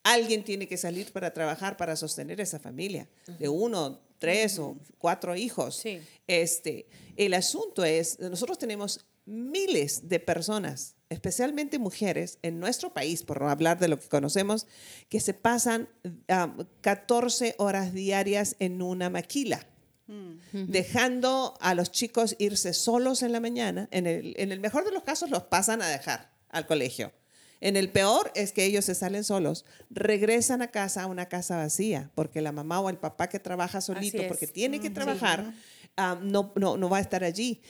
Alguien 0.02 0.42
tiene 0.42 0.66
que 0.66 0.76
salir 0.76 1.12
para 1.12 1.32
trabajar 1.32 1.76
para 1.76 1.94
sostener 1.94 2.40
esa 2.40 2.58
familia 2.58 3.08
de 3.38 3.48
uno, 3.48 4.00
tres 4.18 4.58
o 4.58 4.76
cuatro 4.98 5.36
hijos. 5.36 5.82
Este, 6.26 6.86
el 7.16 7.34
asunto 7.34 7.84
es, 7.84 8.18
nosotros 8.20 8.58
tenemos 8.58 9.06
miles 9.26 10.08
de 10.08 10.20
personas, 10.20 10.96
especialmente 11.08 11.78
mujeres, 11.78 12.38
en 12.42 12.60
nuestro 12.60 12.92
país, 12.92 13.22
por 13.22 13.40
no 13.40 13.48
hablar 13.48 13.78
de 13.78 13.88
lo 13.88 13.98
que 13.98 14.08
conocemos, 14.08 14.66
que 15.08 15.20
se 15.20 15.34
pasan 15.34 15.88
14 16.80 17.54
horas 17.58 17.92
diarias 17.92 18.56
en 18.58 18.82
una 18.82 19.10
maquila. 19.10 19.66
Mm. 20.06 20.66
Dejando 20.68 21.54
a 21.60 21.74
los 21.74 21.90
chicos 21.90 22.36
irse 22.38 22.74
solos 22.74 23.22
en 23.22 23.32
la 23.32 23.40
mañana, 23.40 23.88
en 23.90 24.06
el, 24.06 24.34
en 24.36 24.52
el 24.52 24.60
mejor 24.60 24.84
de 24.84 24.92
los 24.92 25.02
casos 25.02 25.30
los 25.30 25.44
pasan 25.44 25.80
a 25.80 25.88
dejar 25.88 26.30
al 26.50 26.66
colegio 26.66 27.12
en 27.60 27.76
el 27.76 27.90
peor 27.90 28.30
es 28.34 28.52
que 28.52 28.64
ellos 28.64 28.84
se 28.84 28.94
salen 28.94 29.24
solos, 29.24 29.64
regresan 29.90 30.62
a 30.62 30.68
casa, 30.68 31.02
a 31.02 31.06
una 31.06 31.26
casa 31.26 31.56
vacía, 31.56 32.10
porque 32.14 32.40
la 32.40 32.52
mamá 32.52 32.80
o 32.80 32.90
el 32.90 32.98
papá 32.98 33.28
que 33.28 33.38
trabaja 33.38 33.80
solito, 33.80 34.22
porque 34.28 34.46
tiene 34.46 34.80
que 34.80 34.90
trabajar, 34.90 35.52
ah, 35.96 36.18
no, 36.20 36.52
no, 36.56 36.76
no, 36.76 36.88
va 36.88 36.98
a 36.98 37.00
estar 37.00 37.24
allí. 37.24 37.60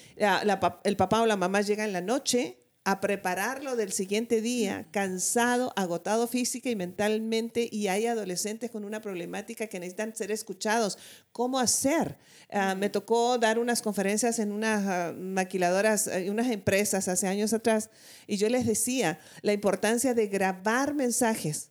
el 0.84 0.96
papá 0.96 1.22
o 1.22 1.26
la 1.26 1.36
mamá 1.36 1.60
llega 1.60 1.84
en 1.84 1.92
la 1.92 2.00
noche 2.00 2.63
a 2.84 3.00
prepararlo 3.00 3.76
del 3.76 3.92
siguiente 3.92 4.42
día, 4.42 4.86
cansado, 4.90 5.72
agotado 5.74 6.26
física 6.26 6.68
y 6.68 6.76
mentalmente, 6.76 7.66
y 7.72 7.88
hay 7.88 8.06
adolescentes 8.06 8.70
con 8.70 8.84
una 8.84 9.00
problemática 9.00 9.68
que 9.68 9.80
necesitan 9.80 10.14
ser 10.14 10.30
escuchados. 10.30 10.98
¿Cómo 11.32 11.58
hacer? 11.58 12.18
Ah, 12.50 12.74
me 12.74 12.90
tocó 12.90 13.38
dar 13.38 13.58
unas 13.58 13.80
conferencias 13.80 14.38
en 14.38 14.52
unas 14.52 14.86
ah, 14.86 15.14
maquiladoras, 15.16 16.08
en 16.08 16.24
eh, 16.24 16.30
unas 16.30 16.50
empresas 16.50 17.08
hace 17.08 17.26
años 17.26 17.54
atrás, 17.54 17.88
y 18.26 18.36
yo 18.36 18.50
les 18.50 18.66
decía 18.66 19.18
la 19.40 19.54
importancia 19.54 20.12
de 20.12 20.26
grabar 20.26 20.92
mensajes 20.92 21.70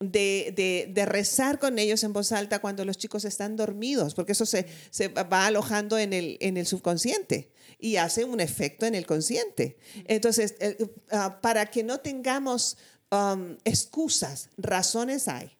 de, 0.00 0.88
de, 0.94 1.04
rezar 1.04 1.58
con 1.58 1.78
ellos 1.78 2.02
en 2.04 2.14
voz 2.14 2.32
alta 2.32 2.60
cuando 2.60 2.86
los 2.86 2.96
chicos 2.96 3.26
están 3.26 3.56
dormidos, 3.56 4.14
porque 4.14 4.32
eso 4.32 4.46
se, 4.46 4.66
se 4.88 5.08
va 5.08 5.46
alojando 5.46 5.98
en 5.98 6.14
el, 6.14 6.38
en 6.40 6.56
el 6.56 6.66
subconsciente 6.66 7.50
y 7.80 7.96
hace 7.96 8.24
un 8.24 8.40
efecto 8.40 8.86
en 8.86 8.94
el 8.94 9.06
consciente. 9.06 9.76
Entonces, 10.04 10.54
ah, 11.10 11.40
para 11.40 11.66
que 11.66 11.82
no 11.82 12.00
tengamos 12.00 12.76
um, 13.10 13.56
excusas, 13.64 14.50
razones 14.56 15.28
hay, 15.28 15.56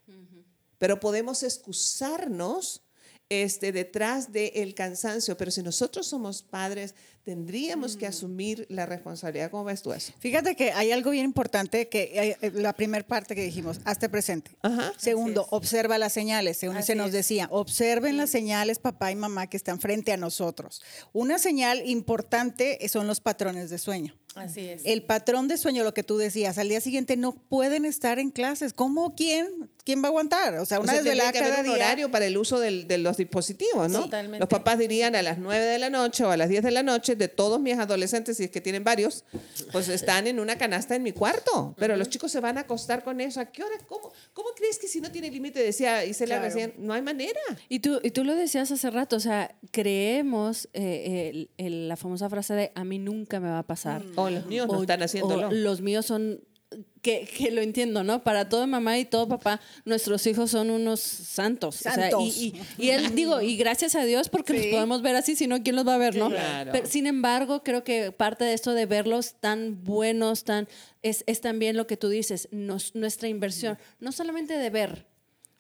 pero 0.79 1.01
podemos 1.01 1.43
excusarnos 1.43 2.83
este, 3.29 3.71
detrás 3.71 4.33
del 4.33 4.75
cansancio, 4.75 5.37
pero 5.37 5.51
si 5.51 5.63
nosotros 5.63 6.07
somos 6.07 6.43
padres 6.43 6.95
tendríamos 7.25 7.97
que 7.97 8.07
mm. 8.07 8.09
asumir 8.09 8.67
la 8.69 8.87
responsabilidad. 8.87 9.51
¿Cómo 9.51 9.65
ves 9.65 9.83
tú 9.83 9.93
eso? 9.93 10.13
Fíjate 10.19 10.57
que 10.57 10.73
hay 10.73 10.93
algo 10.93 11.11
bien 11.11 11.25
importante 11.25 11.89
que 11.89 12.11
eh, 12.15 12.37
eh, 12.41 12.51
la 12.55 12.73
primera 12.73 13.07
parte 13.07 13.35
que 13.35 13.43
dijimos, 13.43 13.81
hazte 13.85 14.09
presente. 14.09 14.53
Segundo, 14.97 15.47
observa 15.51 15.99
las 15.99 16.13
señales. 16.13 16.57
Según 16.57 16.83
se 16.83 16.95
nos 16.95 17.13
decía, 17.13 17.49
observen 17.51 18.17
las 18.17 18.31
señales 18.31 18.79
papá 18.79 19.11
y 19.11 19.17
mamá 19.17 19.49
que 19.49 19.57
están 19.57 19.81
frente 19.81 20.13
a 20.13 20.17
nosotros. 20.17 20.83
Una 21.13 21.39
señal 21.39 21.83
importante 21.89 22.79
son 22.89 23.07
los 23.07 23.21
patrones 23.21 23.71
de 23.71 23.79
sueño. 23.79 24.15
Así 24.37 24.69
es. 24.69 24.83
El 24.85 25.03
patrón 25.03 25.49
de 25.49 25.59
sueño, 25.59 25.83
lo 25.83 25.93
que 25.93 26.05
tú 26.05 26.17
decías, 26.17 26.57
al 26.59 26.69
día 26.69 26.81
siguiente 26.81 27.17
no 27.17 27.33
pueden 27.33 27.85
estar 27.85 28.21
en 28.21 28.31
clases. 28.31 28.73
¿Cómo 28.73 29.17
quién? 29.17 29.69
¿Quién 29.85 30.03
va 30.03 30.07
a 30.07 30.09
aguantar? 30.09 30.55
O 30.59 30.67
sea, 30.67 30.79
una 30.79 30.93
vez 30.93 31.03
desvelada 31.03 31.33
cada 31.33 31.63
un 31.63 31.71
horario 31.71 32.11
para 32.11 32.27
el 32.27 32.39
uso 32.39 32.61
de 32.61 32.99
los 32.99 33.17
dispositivos, 33.17 33.91
¿no? 33.91 34.03
Totalmente. 34.03 34.39
Los 34.39 34.49
papás 34.49 34.79
dirían 34.79 35.17
a 35.17 35.23
las 35.23 35.39
9 35.39 35.65
de 35.65 35.79
la 35.79 35.91
noche 35.91 36.25
o 36.25 36.31
a 36.31 36.37
las 36.37 36.49
10 36.49 36.63
de 36.63 36.71
la 36.71 36.83
noche 36.85 37.10
de 37.19 37.29
todos 37.29 37.61
mis 37.61 37.79
adolescentes, 37.79 38.37
si 38.37 38.45
es 38.45 38.51
que 38.51 38.61
tienen 38.61 38.85
varios, 38.85 39.25
pues 39.73 39.89
están 39.89 40.27
en 40.27 40.41
una 40.41 40.57
canasta 40.57 40.95
en 40.97 41.03
mi 41.03 41.13
cuarto. 41.13 41.75
Pero 41.79 41.97
los 41.97 42.09
chicos 42.09 42.33
se 42.33 42.41
van 42.41 42.59
a 42.59 42.63
acostar 42.63 43.05
con 43.05 43.21
eso. 43.21 43.41
¿A 43.41 43.47
qué 43.47 43.63
hora? 43.63 43.77
¿Cómo, 43.87 44.13
cómo 44.33 44.49
crees 44.57 44.79
que 44.79 44.89
si 44.89 45.01
no 45.01 45.11
tiene 45.11 45.31
límite? 45.31 45.63
Decía 45.63 46.05
Isela 46.05 46.37
claro. 46.37 46.45
recién, 46.45 46.75
no 46.79 46.93
hay 46.93 47.03
manera. 47.03 47.41
Y 47.69 47.81
tú, 47.81 48.01
y 48.03 48.11
tú 48.11 48.25
lo 48.25 48.35
decías 48.35 48.71
hace 48.71 48.91
rato, 48.91 49.17
o 49.17 49.21
sea, 49.21 49.55
creemos 49.71 50.69
eh, 50.73 51.49
la 51.59 51.97
famosa 51.97 52.29
frase 52.29 52.55
de 52.55 52.73
a 52.75 52.85
mí 52.85 52.99
nunca 52.99 53.41
me 53.41 53.49
va 53.49 53.61
a 53.61 53.67
pasar. 53.67 54.03
O 54.17 54.31
los 54.31 54.47
míos 54.47 54.69
no 54.69 54.81
están 54.81 55.03
haciéndolo. 55.03 55.51
los 55.51 55.81
míos 55.81 56.07
son 56.07 56.41
que, 57.03 57.27
que, 57.27 57.51
lo 57.51 57.61
entiendo, 57.61 58.05
¿no? 58.05 58.23
Para 58.23 58.49
todo 58.49 58.67
mamá 58.67 58.99
y 58.99 59.05
todo 59.05 59.29
papá, 59.29 59.61
nuestros 59.85 60.27
hijos 60.27 60.51
son 60.51 60.71
unos 60.71 61.01
santos. 61.01 61.77
santos. 61.77 62.37
y, 62.37 62.55
y, 62.79 62.91
él, 62.91 63.15
digo, 63.15 63.41
y 63.41 63.57
gracias 63.57 63.95
a 63.95 64.05
Dios 64.05 64.29
porque 64.29 64.53
los 64.53 64.67
podemos 64.67 65.03
ver 65.03 65.17
así, 65.17 65.37
si 65.37 65.47
no, 65.47 65.63
¿quién 65.63 65.77
los 65.77 65.87
va 65.87 65.95
a 65.95 65.99
ver, 65.99 66.17
no? 66.17 66.31
Pero, 66.73 66.87
sin 66.87 67.07
embargo, 67.07 67.63
creo 67.63 67.85
que 67.85 68.13
parte 68.13 68.45
de 68.45 68.55
esto 68.55 68.73
de 68.73 68.87
verlos 68.87 69.35
tan 69.41 69.83
buenos, 69.85 70.45
tan 70.45 70.69
es, 71.03 71.25
es 71.27 71.41
también 71.41 71.77
lo 71.77 71.87
que 71.87 71.97
tú 71.97 72.09
dices, 72.09 72.49
nos, 72.51 72.95
nuestra 72.95 73.29
inversión, 73.29 73.79
no 73.99 74.13
solamente 74.13 74.59
de 74.59 74.71
ver, 74.71 75.10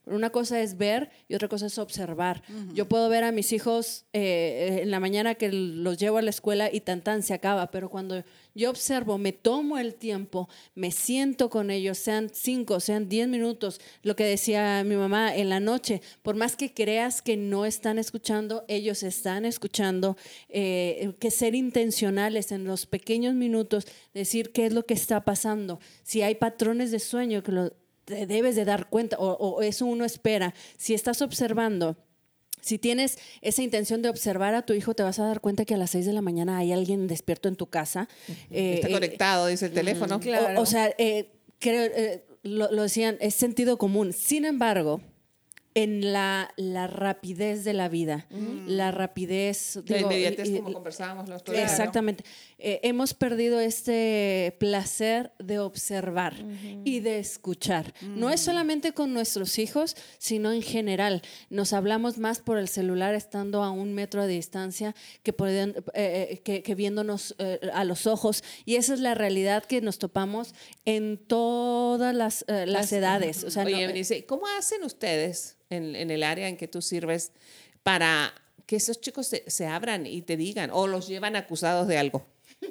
Una 0.06 0.30
cosa 0.30 0.60
es 0.60 0.76
ver 0.78 1.10
y 1.28 1.34
otra 1.34 1.48
cosa 1.48 1.66
es 1.66 1.78
observar. 1.78 2.42
Yo 2.72 2.88
puedo 2.88 3.08
ver 3.08 3.22
a 3.22 3.32
mis 3.32 3.52
hijos 3.52 4.06
eh, 4.12 4.80
en 4.82 4.90
la 4.90 4.98
mañana 4.98 5.34
que 5.34 5.52
los 5.52 5.98
llevo 5.98 6.18
a 6.18 6.22
la 6.22 6.30
escuela 6.30 6.70
y 6.72 6.80
tan 6.80 7.02
tan 7.02 7.22
se 7.22 7.34
acaba, 7.34 7.70
pero 7.70 7.90
cuando 7.90 8.24
yo 8.54 8.70
observo, 8.70 9.18
me 9.18 9.32
tomo 9.32 9.78
el 9.78 9.94
tiempo, 9.94 10.48
me 10.74 10.90
siento 10.90 11.50
con 11.50 11.70
ellos, 11.70 11.98
sean 11.98 12.30
cinco, 12.32 12.80
sean 12.80 13.08
diez 13.08 13.28
minutos, 13.28 13.80
lo 14.02 14.16
que 14.16 14.24
decía 14.24 14.82
mi 14.84 14.96
mamá 14.96 15.36
en 15.36 15.48
la 15.48 15.60
noche, 15.60 16.00
por 16.22 16.34
más 16.34 16.56
que 16.56 16.72
creas 16.72 17.22
que 17.22 17.36
no 17.36 17.64
están 17.64 17.98
escuchando, 17.98 18.64
ellos 18.68 19.02
están 19.02 19.44
escuchando, 19.44 20.16
eh, 20.48 21.12
que 21.20 21.30
ser 21.30 21.54
intencionales 21.54 22.52
en 22.52 22.64
los 22.64 22.86
pequeños 22.86 23.34
minutos, 23.34 23.86
decir 24.14 24.50
qué 24.50 24.66
es 24.66 24.72
lo 24.72 24.84
que 24.84 24.94
está 24.94 25.24
pasando, 25.24 25.78
si 26.02 26.22
hay 26.22 26.34
patrones 26.34 26.90
de 26.90 26.98
sueño 26.98 27.42
que 27.42 27.52
lo, 27.52 27.72
te 28.04 28.26
debes 28.26 28.56
de 28.56 28.64
dar 28.64 28.88
cuenta 28.88 29.16
o, 29.18 29.32
o 29.32 29.62
eso 29.62 29.86
uno 29.86 30.04
espera, 30.04 30.54
si 30.76 30.94
estás 30.94 31.22
observando 31.22 31.96
si 32.60 32.78
tienes 32.78 33.18
esa 33.40 33.62
intención 33.62 34.02
de 34.02 34.08
observar 34.08 34.54
a 34.54 34.62
tu 34.62 34.74
hijo, 34.74 34.94
te 34.94 35.02
vas 35.02 35.18
a 35.18 35.24
dar 35.24 35.40
cuenta 35.40 35.64
que 35.64 35.74
a 35.74 35.76
las 35.76 35.90
6 35.90 36.06
de 36.06 36.12
la 36.12 36.20
mañana 36.20 36.58
hay 36.58 36.72
alguien 36.72 37.06
despierto 37.06 37.48
en 37.48 37.56
tu 37.56 37.66
casa. 37.66 38.08
Eh, 38.50 38.74
Está 38.76 38.90
conectado, 38.90 39.46
dice 39.46 39.66
el 39.66 39.72
teléfono. 39.72 40.20
Claro. 40.20 40.60
O, 40.60 40.66
sea, 40.66 40.94
eh, 40.98 41.30
creo, 41.58 41.82
eh, 41.84 42.24
lo, 42.42 42.70
lo, 42.70 42.82
decían, 42.82 43.16
es 43.20 43.34
sentido 43.34 43.78
común. 43.78 44.12
Sin 44.12 44.44
embargo, 44.44 45.00
en 45.74 46.12
la, 46.12 46.52
la, 46.56 46.88
rapidez 46.88 47.62
de 47.64 47.74
la 47.74 47.88
vida, 47.88 48.26
mm. 48.30 48.66
la 48.66 48.90
rapidez... 48.90 49.78
La 49.86 50.00
inmediatez, 50.00 50.50
como 50.50 50.72
conversábamos 50.72 51.30
Exactamente. 51.52 52.24
Eh, 52.58 52.80
hemos 52.82 53.14
perdido 53.14 53.60
este 53.60 54.56
placer 54.58 55.32
de 55.38 55.60
observar 55.60 56.34
y 56.84 57.00
de 57.00 57.20
escuchar. 57.20 57.94
No 58.02 58.30
es 58.30 58.42
mm. 58.42 58.44
solamente 58.44 58.92
con 58.92 59.14
nuestros 59.14 59.58
hijos, 59.58 59.96
sino 60.18 60.52
en 60.52 60.62
general. 60.62 61.22
Nos 61.50 61.72
hablamos 61.72 62.18
más 62.18 62.40
por 62.40 62.58
el 62.58 62.68
celular 62.68 63.14
estando 63.14 63.62
a 63.62 63.70
un 63.70 63.94
metro 63.94 64.26
de 64.26 64.34
distancia 64.34 64.94
que, 65.22 65.30
eh, 65.30 65.74
eh, 65.94 66.40
que, 66.44 66.62
que, 66.62 66.74
viéndonos 66.74 67.36
a 67.72 67.84
los 67.84 68.06
ojos. 68.08 68.42
Y 68.64 68.74
esa 68.74 68.94
es 68.94 69.00
la 69.00 69.14
realidad 69.14 69.64
que 69.64 69.80
nos 69.80 69.98
topamos 69.98 70.54
en 70.84 71.16
todas 71.16 72.14
las, 72.14 72.44
las, 72.48 72.92
edades. 72.92 73.44
O 73.44 73.50
sea, 73.50 73.64
Oye, 73.64 73.92
dice, 73.92 74.26
¿cómo 74.26 74.46
hacen 74.58 74.82
ustedes? 74.82 75.56
En, 75.70 76.10
el 76.10 76.22
área 76.22 76.48
en 76.48 76.56
que 76.56 76.68
tú 76.68 76.82
sirves 76.82 77.32
para 77.82 78.34
que 78.66 78.76
esos 78.76 79.00
chicos 79.00 79.30
se, 79.46 79.66
abran 79.66 80.06
y 80.06 80.22
te 80.22 80.36
digan 80.36 80.70
o 80.72 80.86
los 80.86 81.08
llevan 81.08 81.36
acusados 81.36 81.88
de 81.88 81.98
algo? 81.98 82.26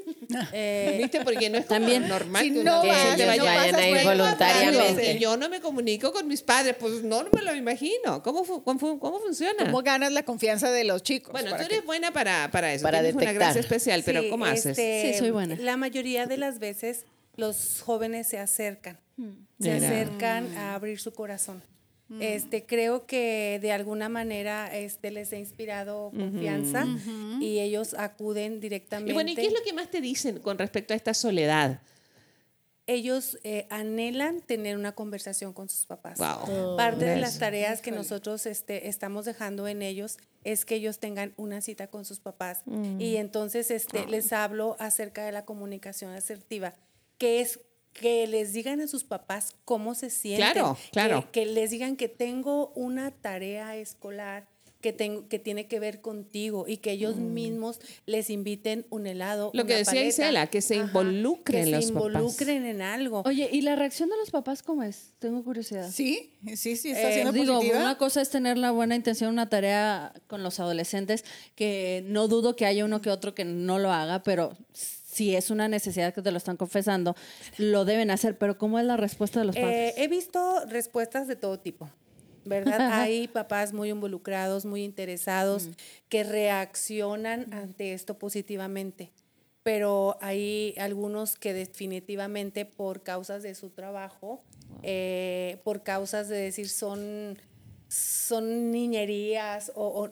Eh, 0.53 0.97
¿Viste? 0.99 1.21
Porque 1.21 1.49
no 1.49 1.57
es 1.57 1.65
También, 1.65 2.07
normal 2.07 2.43
que, 2.43 2.63
no 2.63 2.83
se 2.83 3.25
vayan 3.25 3.75
a 3.75 3.89
ir 3.89 4.05
voluntariamente. 4.05 5.17
yo 5.17 5.35
no 5.37 5.49
me 5.49 5.59
comunico 5.59 6.13
con 6.13 6.27
mis 6.27 6.43
padres, 6.43 6.75
pues 6.79 7.01
no, 7.01 7.23
me 7.33 7.41
lo 7.41 7.55
imagino. 7.55 8.21
¿Cómo, 8.21 8.43
cómo, 8.63 8.99
cómo, 8.99 9.19
funciona? 9.19 9.65
¿Cómo 9.65 9.81
ganas 9.81 10.11
la 10.11 10.21
confianza 10.21 10.69
de 10.69 10.83
los 10.83 11.01
chicos? 11.01 11.31
Bueno, 11.31 11.55
tú 11.57 11.63
eres 11.63 11.83
buena 11.83 12.11
para, 12.11 12.51
para 12.51 12.71
eso. 12.71 12.83
Para 12.83 12.99
Tienes 12.99 13.15
una 13.15 13.33
gracia 13.33 13.59
especial, 13.59 14.03
pero 14.05 14.29
¿cómo 14.29 14.45
haces? 14.45 14.77
Este, 14.77 15.13
sí, 15.13 15.17
soy 15.19 15.31
buena. 15.31 15.55
La 15.55 15.77
mayoría 15.77 16.27
de 16.27 16.37
las 16.37 16.59
veces 16.59 17.05
los 17.35 17.81
jóvenes 17.81 18.27
se 18.27 18.37
acercan. 18.37 18.99
Hmm. 19.17 19.47
Se 19.59 19.71
acercan 19.71 20.55
a 20.57 20.75
abrir 20.75 20.99
su 20.99 21.11
corazón. 21.11 21.63
Mm. 22.09 22.21
Este, 22.23 22.65
creo 22.65 23.05
que 23.05 23.59
de 23.61 23.71
alguna 23.71 24.09
manera 24.09 24.75
este, 24.75 25.11
les 25.11 25.31
ha 25.31 25.37
inspirado 25.37 26.11
confianza 26.11 26.87
y 27.39 27.59
ellos 27.59 27.93
acuden 27.93 28.59
directamente. 28.59 29.11
Y 29.11 29.13
bueno, 29.13 29.29
¿y 29.29 29.35
qué 29.35 29.45
es 29.45 29.53
lo 29.53 29.61
que 29.63 29.73
más 29.73 29.91
te 29.91 30.01
dicen 30.01 30.39
con 30.39 30.57
respecto 30.57 30.93
a 30.93 30.97
esta 30.97 31.13
soledad? 31.13 31.81
Ellos 32.87 33.37
eh, 33.43 33.67
anhelan 33.69 34.41
tener 34.41 34.75
una 34.75 34.93
conversación 34.93 35.53
con 35.53 35.69
sus 35.69 35.85
papás. 35.85 36.19
Oh, 36.19 36.75
Parte 36.75 37.05
de 37.05 37.17
las 37.17 37.37
tareas 37.37 37.81
que 37.81 37.91
nosotros 37.91 38.47
este, 38.47 38.87
estamos 38.87 39.25
dejando 39.25 39.67
en 39.67 39.83
ellos 39.83 40.17
es 40.43 40.65
que 40.65 40.75
ellos 40.75 40.97
tengan 40.97 41.35
una 41.37 41.61
cita 41.61 41.85
con 41.85 42.03
sus 42.05 42.19
papás. 42.19 42.63
Mm. 42.65 42.99
Y 42.99 43.17
entonces 43.17 43.69
este, 43.69 44.07
les 44.07 44.33
hablo 44.33 44.75
acerca 44.79 45.23
de 45.23 45.31
la 45.31 45.45
comunicación 45.45 46.13
asertiva, 46.13 46.73
que 47.19 47.41
es 47.41 47.59
que 47.93 48.27
les 48.27 48.53
digan 48.53 48.81
a 48.81 48.87
sus 48.87 49.03
papás 49.03 49.55
cómo 49.65 49.95
se 49.95 50.09
sienten. 50.09 50.51
Claro, 50.51 50.77
claro. 50.91 51.27
Que, 51.31 51.45
les 51.45 51.71
digan 51.71 51.95
que 51.95 52.07
tengo 52.07 52.71
una 52.75 53.11
tarea 53.11 53.75
escolar 53.75 54.47
que, 54.81 54.93
tengo, 54.93 55.27
que 55.27 55.39
tiene 55.39 55.67
que 55.67 55.79
ver 55.79 55.99
contigo 55.99 56.65
y 56.67 56.77
que 56.77 56.91
ellos 56.91 57.17
mm. 57.17 57.33
mismos 57.33 57.79
les 58.05 58.29
inviten 58.29 58.85
un 58.89 59.07
helado. 59.07 59.51
Lo 59.53 59.65
que 59.65 59.75
decía 59.75 60.05
Isela, 60.05 60.47
que 60.47 60.61
se 60.61 60.75
involucren 60.75 61.65
que 61.65 61.71
los 61.71 61.85
se 61.85 61.91
involucren 61.91 62.65
en 62.65 62.81
algo. 62.81 63.23
Oye, 63.25 63.49
¿y 63.51 63.61
la 63.61 63.75
reacción 63.75 64.09
de 64.09 64.15
los 64.17 64.31
papás 64.31 64.63
cómo 64.63 64.83
es? 64.83 65.13
Tengo 65.19 65.43
curiosidad. 65.43 65.89
Sí, 65.91 66.37
sí, 66.55 66.77
sí, 66.77 66.91
está 66.91 67.11
eh, 67.11 67.31
digo, 67.33 67.59
Una 67.59 67.97
cosa 67.97 68.21
es 68.21 68.29
tener 68.29 68.57
la 68.57 68.71
buena 68.71 68.95
intención, 68.95 69.31
una 69.31 69.49
tarea 69.49 70.13
con 70.27 70.43
los 70.43 70.59
adolescentes, 70.59 71.25
que 71.55 72.03
no 72.07 72.27
dudo 72.27 72.55
que 72.55 72.65
haya 72.65 72.85
uno 72.85 73.01
que 73.01 73.09
otro 73.09 73.35
que 73.35 73.43
no 73.43 73.79
lo 73.79 73.91
haga, 73.91 74.23
pero 74.23 74.55
si 75.09 75.35
es 75.35 75.49
una 75.49 75.67
necesidad 75.67 76.13
que 76.13 76.21
te 76.21 76.31
lo 76.31 76.37
están 76.37 76.57
confesando, 76.57 77.15
lo 77.57 77.85
deben 77.85 78.11
hacer. 78.11 78.37
Pero 78.37 78.57
¿cómo 78.57 78.79
es 78.79 78.85
la 78.85 78.97
respuesta 78.97 79.39
de 79.39 79.45
los 79.45 79.55
padres? 79.55 79.93
Eh, 79.97 80.03
he 80.03 80.07
visto 80.07 80.65
respuestas 80.67 81.27
de 81.27 81.35
todo 81.35 81.59
tipo. 81.59 81.89
¿Verdad? 82.45 82.79
Hay 83.01 83.27
papás 83.27 83.73
muy 83.73 83.89
involucrados, 83.89 84.65
muy 84.65 84.83
interesados, 84.83 85.67
mm. 85.67 85.71
que 86.09 86.23
reaccionan 86.23 87.53
ante 87.53 87.93
esto 87.93 88.17
positivamente 88.17 89.11
pero 89.61 90.17
hay 90.21 90.73
algunos 90.79 91.35
que 91.35 91.53
definitivamente 91.53 92.65
por 92.65 93.03
causas 93.03 93.43
de 93.43 93.53
su 93.53 93.69
trabajo, 93.69 94.41
eh, 94.81 95.59
por 95.63 95.83
causas 95.83 96.27
de 96.27 96.37
decir 96.37 96.69
son, 96.69 97.37
son 97.87 98.71
niñerías 98.71 99.71
o, 99.75 100.09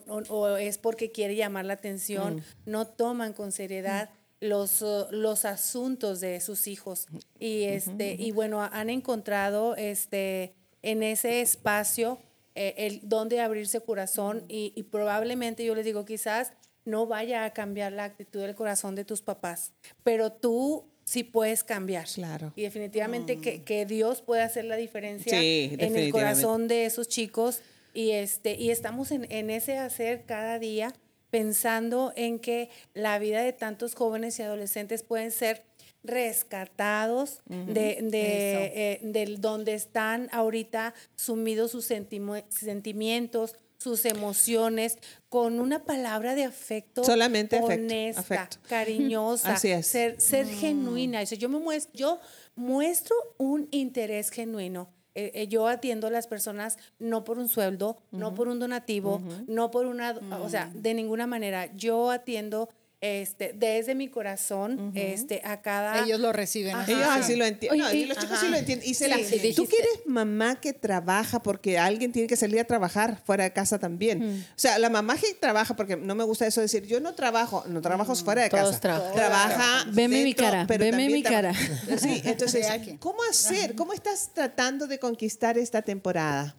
es 0.58 0.78
porque 0.78 1.10
quiere 1.10 1.34
llamar 1.34 1.64
la 1.64 1.72
atención, 1.72 2.36
mm. 2.36 2.70
no 2.70 2.86
toman 2.86 3.32
con 3.32 3.50
seriedad 3.50 4.10
los, 4.40 4.84
los 5.10 5.44
asuntos 5.44 6.20
de 6.20 6.40
sus 6.40 6.66
hijos. 6.66 7.06
Y, 7.38 7.64
este, 7.64 8.14
y 8.18 8.30
bueno, 8.30 8.62
han 8.62 8.90
encontrado 8.90 9.74
este, 9.76 10.54
en 10.82 11.02
ese 11.02 11.40
espacio 11.40 12.18
eh, 12.54 12.74
el 12.76 13.08
donde 13.08 13.40
abrirse 13.40 13.80
corazón 13.80 14.44
y, 14.48 14.82
probablemente 14.90 15.64
yo 15.64 15.74
les 15.74 15.84
digo, 15.84 16.04
quizás 16.04 16.52
no 16.84 17.06
vaya 17.06 17.44
a 17.44 17.52
cambiar 17.52 17.92
la 17.92 18.04
actitud 18.04 18.40
del 18.40 18.54
corazón 18.54 18.94
de 18.94 19.04
tus 19.04 19.20
papás, 19.22 19.72
pero 20.02 20.32
tú 20.32 20.84
sí 21.04 21.22
puedes 21.22 21.62
cambiar. 21.62 22.06
Claro. 22.06 22.52
Y 22.56 22.62
definitivamente 22.62 23.40
que, 23.40 23.62
que, 23.62 23.86
Dios 23.86 24.22
puede 24.22 24.42
hacer 24.42 24.64
la 24.64 24.76
diferencia 24.76 25.40
en 25.40 25.96
el 25.96 26.10
corazón 26.10 26.68
de 26.68 26.86
esos 26.86 27.08
chicos. 27.08 27.60
Y, 27.94 28.10
este, 28.10 28.54
y 28.54 28.70
estamos 28.70 29.10
en, 29.10 29.30
en 29.30 29.50
ese 29.50 29.78
hacer 29.78 30.24
cada 30.26 30.58
día 30.58 30.94
pensando 31.30 32.12
en 32.16 32.38
que 32.38 32.70
la 32.94 33.18
vida 33.18 33.42
de 33.42 33.52
tantos 33.52 33.94
jóvenes 33.94 34.38
y 34.38 34.42
adolescentes 34.42 35.02
pueden 35.02 35.30
ser 35.30 35.64
rescatados 36.04 37.40
de, 37.46 38.98
de, 39.02 39.36
donde 39.38 39.74
están 39.74 40.28
ahorita 40.32 40.94
sumidos 41.16 41.72
sus 41.72 41.84
sentimientos, 41.84 43.56
sus 43.78 44.04
emociones, 44.04 44.98
con 45.28 45.60
una 45.60 45.84
palabra 45.84 46.34
de 46.34 46.44
afecto 46.44 47.04
Solamente 47.04 47.60
honesta, 47.60 48.48
cariñosa, 48.68 49.56
ser, 49.56 50.20
ser 50.20 50.46
mm. 50.46 50.58
genuina. 50.58 51.22
Yo, 51.24 51.48
me 51.48 51.58
muestro, 51.58 51.92
yo 51.94 52.20
muestro 52.56 53.14
un 53.36 53.68
interés 53.70 54.30
genuino 54.30 54.88
eh, 55.18 55.32
eh, 55.34 55.48
yo 55.48 55.66
atiendo 55.66 56.06
a 56.06 56.10
las 56.10 56.28
personas 56.28 56.78
no 57.00 57.24
por 57.24 57.40
un 57.40 57.48
sueldo, 57.48 57.98
no 58.12 58.36
por 58.36 58.46
un 58.46 58.60
donativo, 58.60 59.20
no 59.48 59.72
por 59.72 59.86
una, 59.86 60.16
o 60.40 60.48
sea, 60.48 60.66
mm. 60.66 60.80
de 60.80 60.94
ninguna 60.94 61.26
manera. 61.26 61.74
Yo 61.74 62.12
atiendo 62.12 62.68
este, 63.00 63.52
desde 63.54 63.94
mi 63.94 64.08
corazón, 64.08 64.92
este, 64.94 65.40
a 65.44 65.60
cada... 65.62 66.04
Ellos 66.04 66.18
lo 66.18 66.32
reciben. 66.32 66.76
Ellos 66.86 67.06
así 67.08 67.36
lo 67.36 67.44
entienden. 67.44 67.80
No, 67.80 68.06
los 68.06 68.18
chicos 68.18 68.38
sí 68.40 68.48
lo 68.48 68.56
entienden. 68.56 68.88
Y 68.88 68.94
se 68.94 69.08
la, 69.08 69.16
tú 69.54 69.66
quieres 69.66 70.00
mamá 70.06 70.60
que 70.60 70.72
trabaja 70.72 71.40
porque 71.40 71.78
alguien 71.78 72.12
tiene 72.12 72.26
que 72.26 72.36
salir 72.36 72.58
a 72.58 72.64
trabajar 72.64 73.20
fuera 73.24 73.44
de 73.44 73.52
casa 73.52 73.78
también. 73.78 74.44
O 74.50 74.58
sea, 74.58 74.78
la 74.78 74.90
mamá 74.90 75.16
que 75.16 75.34
trabaja, 75.34 75.76
porque 75.76 75.96
no 75.96 76.14
me 76.14 76.24
gusta 76.24 76.46
eso 76.46 76.60
decir, 76.60 76.86
yo 76.86 77.00
no 77.00 77.14
trabajo, 77.14 77.64
no 77.68 77.80
trabajo 77.80 78.14
fuera 78.16 78.42
de 78.42 78.50
casa. 78.50 78.80
Trabaja 78.80 79.84
Veme 79.92 80.24
mi 80.24 80.34
cara, 80.34 80.64
veme 80.64 81.08
mi 81.08 81.22
cara. 81.22 81.52
Sí, 81.98 82.22
entonces, 82.24 82.66
¿cómo 82.98 83.18
hacer? 83.30 83.74
¿Cómo 83.74 83.92
estás 83.92 84.30
tratando 84.34 84.86
de 84.86 84.98
conquistar 84.98 85.56
esta 85.58 85.82
temporada? 85.82 86.56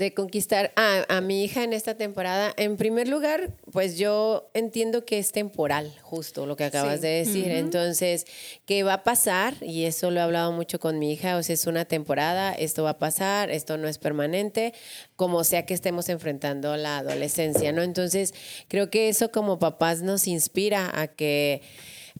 De 0.00 0.14
conquistar 0.14 0.72
a, 0.76 1.20
mi 1.20 1.44
hija 1.44 1.62
en 1.62 1.74
esta 1.74 1.94
temporada, 1.94 2.54
en 2.56 2.78
primer 2.78 3.06
lugar, 3.06 3.50
pues 3.70 3.98
yo 3.98 4.50
entiendo 4.54 5.04
que 5.04 5.18
es 5.18 5.30
temporal, 5.30 5.94
justo 6.00 6.46
lo 6.46 6.56
que 6.56 6.64
acabas 6.64 7.02
de 7.02 7.08
decir. 7.08 7.50
Entonces, 7.50 8.24
¿qué 8.64 8.82
va 8.82 8.94
a 8.94 9.04
pasar? 9.04 9.56
Y 9.60 9.84
eso 9.84 10.10
lo 10.10 10.20
he 10.20 10.22
hablado 10.22 10.52
mucho 10.52 10.80
con 10.80 10.98
mi 10.98 11.12
hija, 11.12 11.36
o 11.36 11.42
sea, 11.42 11.52
es 11.52 11.66
una 11.66 11.84
temporada, 11.84 12.54
esto 12.54 12.82
va 12.82 12.90
a 12.90 12.98
pasar, 12.98 13.50
esto 13.50 13.76
no 13.76 13.88
es 13.88 13.98
permanente, 13.98 14.72
como 15.16 15.44
sea 15.44 15.66
que 15.66 15.74
estemos 15.74 16.08
enfrentando 16.08 16.74
la 16.78 16.96
adolescencia, 16.96 17.70
¿no? 17.70 17.82
Entonces, 17.82 18.32
creo 18.68 18.88
que 18.88 19.10
eso 19.10 19.30
como 19.30 19.58
papás 19.58 20.00
nos 20.00 20.26
inspira 20.26 20.90
a 20.98 21.08
que 21.08 21.60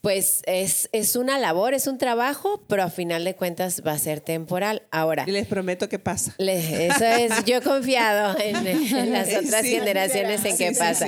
pues 0.00 0.42
es, 0.46 0.88
es 0.92 1.14
una 1.14 1.38
labor, 1.38 1.74
es 1.74 1.86
un 1.86 1.98
trabajo, 1.98 2.64
pero 2.68 2.82
a 2.82 2.90
final 2.90 3.24
de 3.24 3.34
cuentas 3.34 3.82
va 3.86 3.92
a 3.92 3.98
ser 3.98 4.20
temporal. 4.20 4.82
Ahora. 4.90 5.24
Y 5.26 5.30
les 5.30 5.46
prometo 5.46 5.88
que 5.88 5.98
pasa. 5.98 6.34
eso 6.38 7.04
es, 7.04 7.44
yo 7.44 7.56
he 7.56 7.60
confiado 7.60 8.36
en, 8.40 8.54
las 9.12 9.28
otras 9.34 9.62
generaciones 9.62 10.44
en 10.44 10.56
que 10.56 10.72
pasa. 10.72 11.06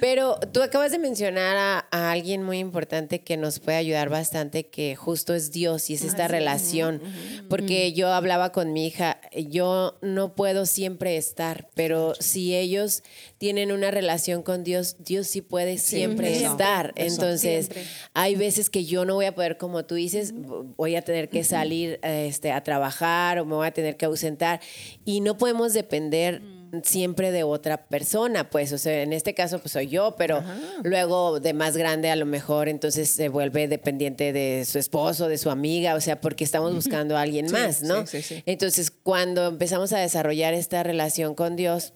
pero 0.00 0.38
tú 0.52 0.62
acabas 0.62 0.90
de 0.90 0.98
mencionar 0.98 1.56
a, 1.90 2.10
alguien 2.10 2.42
muy 2.42 2.58
importante 2.58 3.20
que 3.20 3.36
nos 3.36 3.60
puede 3.60 3.78
ayudar 3.78 4.08
bastante, 4.08 4.66
que 4.66 4.96
justo 4.96 5.34
es 5.34 5.52
Dios 5.52 5.88
y 5.90 5.94
es 5.94 6.02
esta 6.02 6.26
relación. 6.26 7.00
Porque 7.48 7.92
yo 7.92 8.12
hablaba 8.12 8.50
con 8.50 8.72
mi 8.72 8.86
hija, 8.86 9.20
yo 9.32 9.98
no 10.02 10.34
puedo 10.34 10.66
siempre 10.66 11.16
estar, 11.16 11.68
pero 11.74 12.14
si 12.18 12.56
ellos 12.56 13.02
tienen 13.38 13.72
una 13.72 13.90
relación 13.90 14.42
con 14.42 14.64
Dios, 14.64 14.96
Dios 14.98 15.28
sí 15.28 15.42
puede 15.42 15.78
siempre 15.78 16.44
estar. 16.44 16.92
Entonces, 16.96 17.70
hay 18.14 18.31
hay 18.32 18.38
veces 18.38 18.70
que 18.70 18.86
yo 18.86 19.04
no 19.04 19.14
voy 19.14 19.26
a 19.26 19.34
poder, 19.34 19.58
como 19.58 19.84
tú 19.84 19.94
dices, 19.94 20.32
voy 20.34 20.96
a 20.96 21.02
tener 21.02 21.28
que 21.28 21.44
salir 21.44 22.00
este, 22.02 22.50
a 22.50 22.64
trabajar 22.64 23.38
o 23.38 23.44
me 23.44 23.54
voy 23.54 23.66
a 23.66 23.72
tener 23.72 23.98
que 23.98 24.06
ausentar. 24.06 24.60
Y 25.04 25.20
no 25.20 25.36
podemos 25.36 25.74
depender 25.74 26.40
siempre 26.82 27.30
de 27.30 27.42
otra 27.42 27.84
persona, 27.88 28.48
pues, 28.48 28.72
o 28.72 28.78
sea, 28.78 29.02
en 29.02 29.12
este 29.12 29.34
caso 29.34 29.58
pues 29.58 29.72
soy 29.72 29.88
yo, 29.88 30.14
pero 30.16 30.42
luego 30.82 31.38
de 31.38 31.52
más 31.52 31.76
grande 31.76 32.08
a 32.08 32.16
lo 32.16 32.24
mejor 32.24 32.70
entonces 32.70 33.10
se 33.10 33.28
vuelve 33.28 33.68
dependiente 33.68 34.32
de 34.32 34.64
su 34.64 34.78
esposo, 34.78 35.28
de 35.28 35.36
su 35.36 35.50
amiga, 35.50 35.94
o 35.94 36.00
sea, 36.00 36.22
porque 36.22 36.44
estamos 36.44 36.74
buscando 36.74 37.18
a 37.18 37.20
alguien 37.20 37.52
más, 37.52 37.82
¿no? 37.82 38.04
entonces, 38.46 38.90
cuando 38.90 39.48
empezamos 39.48 39.92
a 39.92 39.98
desarrollar 39.98 40.54
esta 40.54 40.82
relación 40.82 41.34
con 41.34 41.56
Dios, 41.56 41.92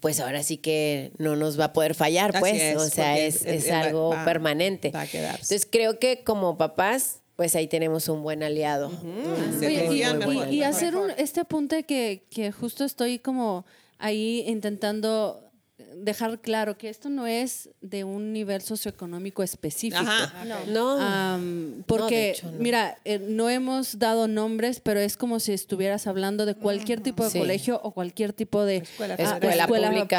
pues 0.00 0.20
ahora 0.20 0.42
sí 0.42 0.56
que 0.56 1.12
no 1.18 1.36
nos 1.36 1.58
va 1.58 1.66
a 1.66 1.72
poder 1.72 1.94
fallar, 1.94 2.38
pues, 2.38 2.76
o 2.76 2.88
sea, 2.88 3.18
es, 3.18 3.70
algo 3.70 4.14
permanente. 4.24 4.92
Entonces 4.94 5.66
creo 5.70 5.98
que 5.98 6.24
como 6.24 6.56
papás, 6.58 7.20
pues 7.36 7.56
ahí 7.56 7.66
tenemos 7.66 8.08
un 8.08 8.22
buen 8.22 8.42
aliado. 8.42 8.90
y, 10.50 10.62
hacer 10.62 10.96
un, 10.96 11.10
este 11.16 11.40
apunte 11.40 11.84
que, 11.84 12.24
que 12.30 12.52
justo 12.52 12.84
estoy 12.84 13.18
como 13.18 13.64
ahí 13.98 14.44
intentando 14.46 15.43
dejar 15.96 16.40
claro 16.40 16.76
que 16.76 16.88
esto 16.88 17.08
no 17.08 17.26
es 17.26 17.70
de 17.80 18.04
un 18.04 18.32
nivel 18.32 18.62
socioeconómico 18.62 19.42
específico. 19.42 20.04
No. 20.68 20.98
porque, 21.86 22.36
mira, 22.58 22.98
eh, 23.04 23.18
no 23.18 23.48
hemos 23.50 23.98
dado 23.98 24.28
nombres, 24.28 24.80
pero 24.80 25.00
es 25.00 25.16
como 25.16 25.40
si 25.40 25.52
estuvieras 25.52 26.06
hablando 26.06 26.46
de 26.46 26.54
cualquier 26.54 27.00
tipo 27.00 27.28
de 27.28 27.38
colegio 27.38 27.80
o 27.82 27.92
cualquier 27.92 28.32
tipo 28.32 28.64
de 28.64 28.84
escuela, 29.18 29.66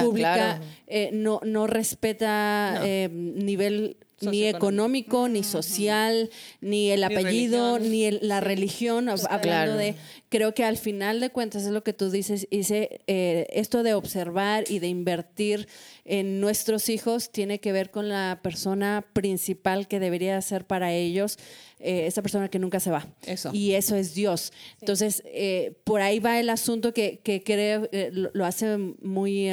pública. 0.01 0.61
Eh, 0.87 1.09
no, 1.13 1.41
no 1.43 1.67
respeta 1.67 2.79
eh, 2.83 3.09
nivel 3.11 3.97
ni 4.25 4.45
económico, 4.45 5.29
ni 5.29 5.43
social, 5.43 6.29
ni 6.61 6.91
el 6.91 7.03
apellido, 7.03 7.79
ni, 7.79 8.11
la 8.11 8.39
religión, 8.39 9.09
hablando 9.09 9.77
de, 9.77 9.95
creo 10.29 10.53
que 10.53 10.63
al 10.63 10.77
final 10.77 11.19
de 11.19 11.29
cuentas 11.29 11.63
es 11.63 11.71
lo 11.71 11.83
que 11.83 11.93
tú 11.93 12.09
dices, 12.09 12.47
hice, 12.49 13.01
eh, 13.07 13.47
esto 13.51 13.83
de 13.83 13.93
observar 13.93 14.65
y 14.69 14.79
de 14.79 14.87
invertir 14.87 15.67
en 16.03 16.39
nuestros 16.39 16.89
hijos 16.89 17.31
tiene 17.31 17.59
que 17.59 17.71
ver 17.71 17.91
con 17.91 18.09
la 18.09 18.39
persona 18.41 19.05
principal 19.13 19.87
que 19.87 19.99
debería 19.99 20.41
ser 20.41 20.65
para 20.65 20.93
ellos, 20.93 21.37
eh, 21.79 22.05
esa 22.07 22.21
persona 22.21 22.49
que 22.49 22.59
nunca 22.59 22.79
se 22.79 22.91
va. 22.91 23.07
Eso. 23.25 23.51
Y 23.53 23.73
eso 23.73 23.95
es 23.95 24.13
Dios. 24.13 24.51
Entonces, 24.81 25.23
eh, 25.25 25.73
por 25.83 26.01
ahí 26.01 26.19
va 26.19 26.39
el 26.39 26.49
asunto 26.49 26.93
que, 26.93 27.19
que 27.23 27.43
creo, 27.43 27.87
lo 28.11 28.45
hace 28.45 28.77
muy 28.77 29.49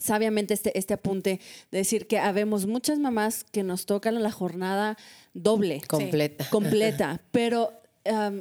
sabiamente 0.00 0.54
este, 0.54 0.76
este 0.76 0.94
apunte 0.94 1.40
de 1.70 1.78
decir 1.78 2.06
que 2.06 2.18
habemos 2.18 2.66
muchas 2.66 2.98
mamás 2.98 3.44
que 3.44 3.62
nos 3.62 3.86
tocan 3.86 4.20
la 4.22 4.32
jornada 4.32 4.96
doble. 5.34 5.82
Completa. 5.86 6.46
Completa. 6.50 7.20
Pero, 7.30 7.72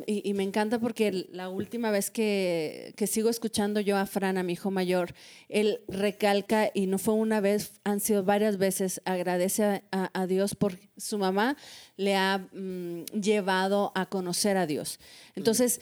y, 0.08 0.34
me 0.34 0.44
encanta 0.44 0.80
porque 0.80 1.28
la 1.32 1.50
última 1.50 1.92
vez 1.92 2.10
que, 2.10 2.94
que, 2.96 3.08
sigo 3.08 3.30
escuchando 3.30 3.82
yo 3.82 3.98
a 3.98 4.06
Fran, 4.06 4.38
a 4.38 4.44
mi 4.44 4.54
hijo 4.54 4.72
mayor, 4.72 5.14
él 5.50 5.82
recalca, 5.88 6.72
y 6.74 6.88
no 6.88 6.98
fue 6.98 7.14
una 7.14 7.42
vez, 7.42 7.74
han 7.84 8.00
sido 8.00 8.24
varias 8.24 8.58
veces, 8.58 9.02
agradece 9.06 9.84
a, 9.92 10.28
Dios 10.28 10.56
por 10.56 10.80
su 10.98 11.18
mamá 11.18 11.58
le 11.98 12.16
ha 12.16 12.48
mm, 12.54 13.04
llevado 13.22 13.92
a 13.96 14.06
conocer 14.08 14.58
a 14.58 14.66
Dios. 14.66 15.00
Entonces, 15.36 15.82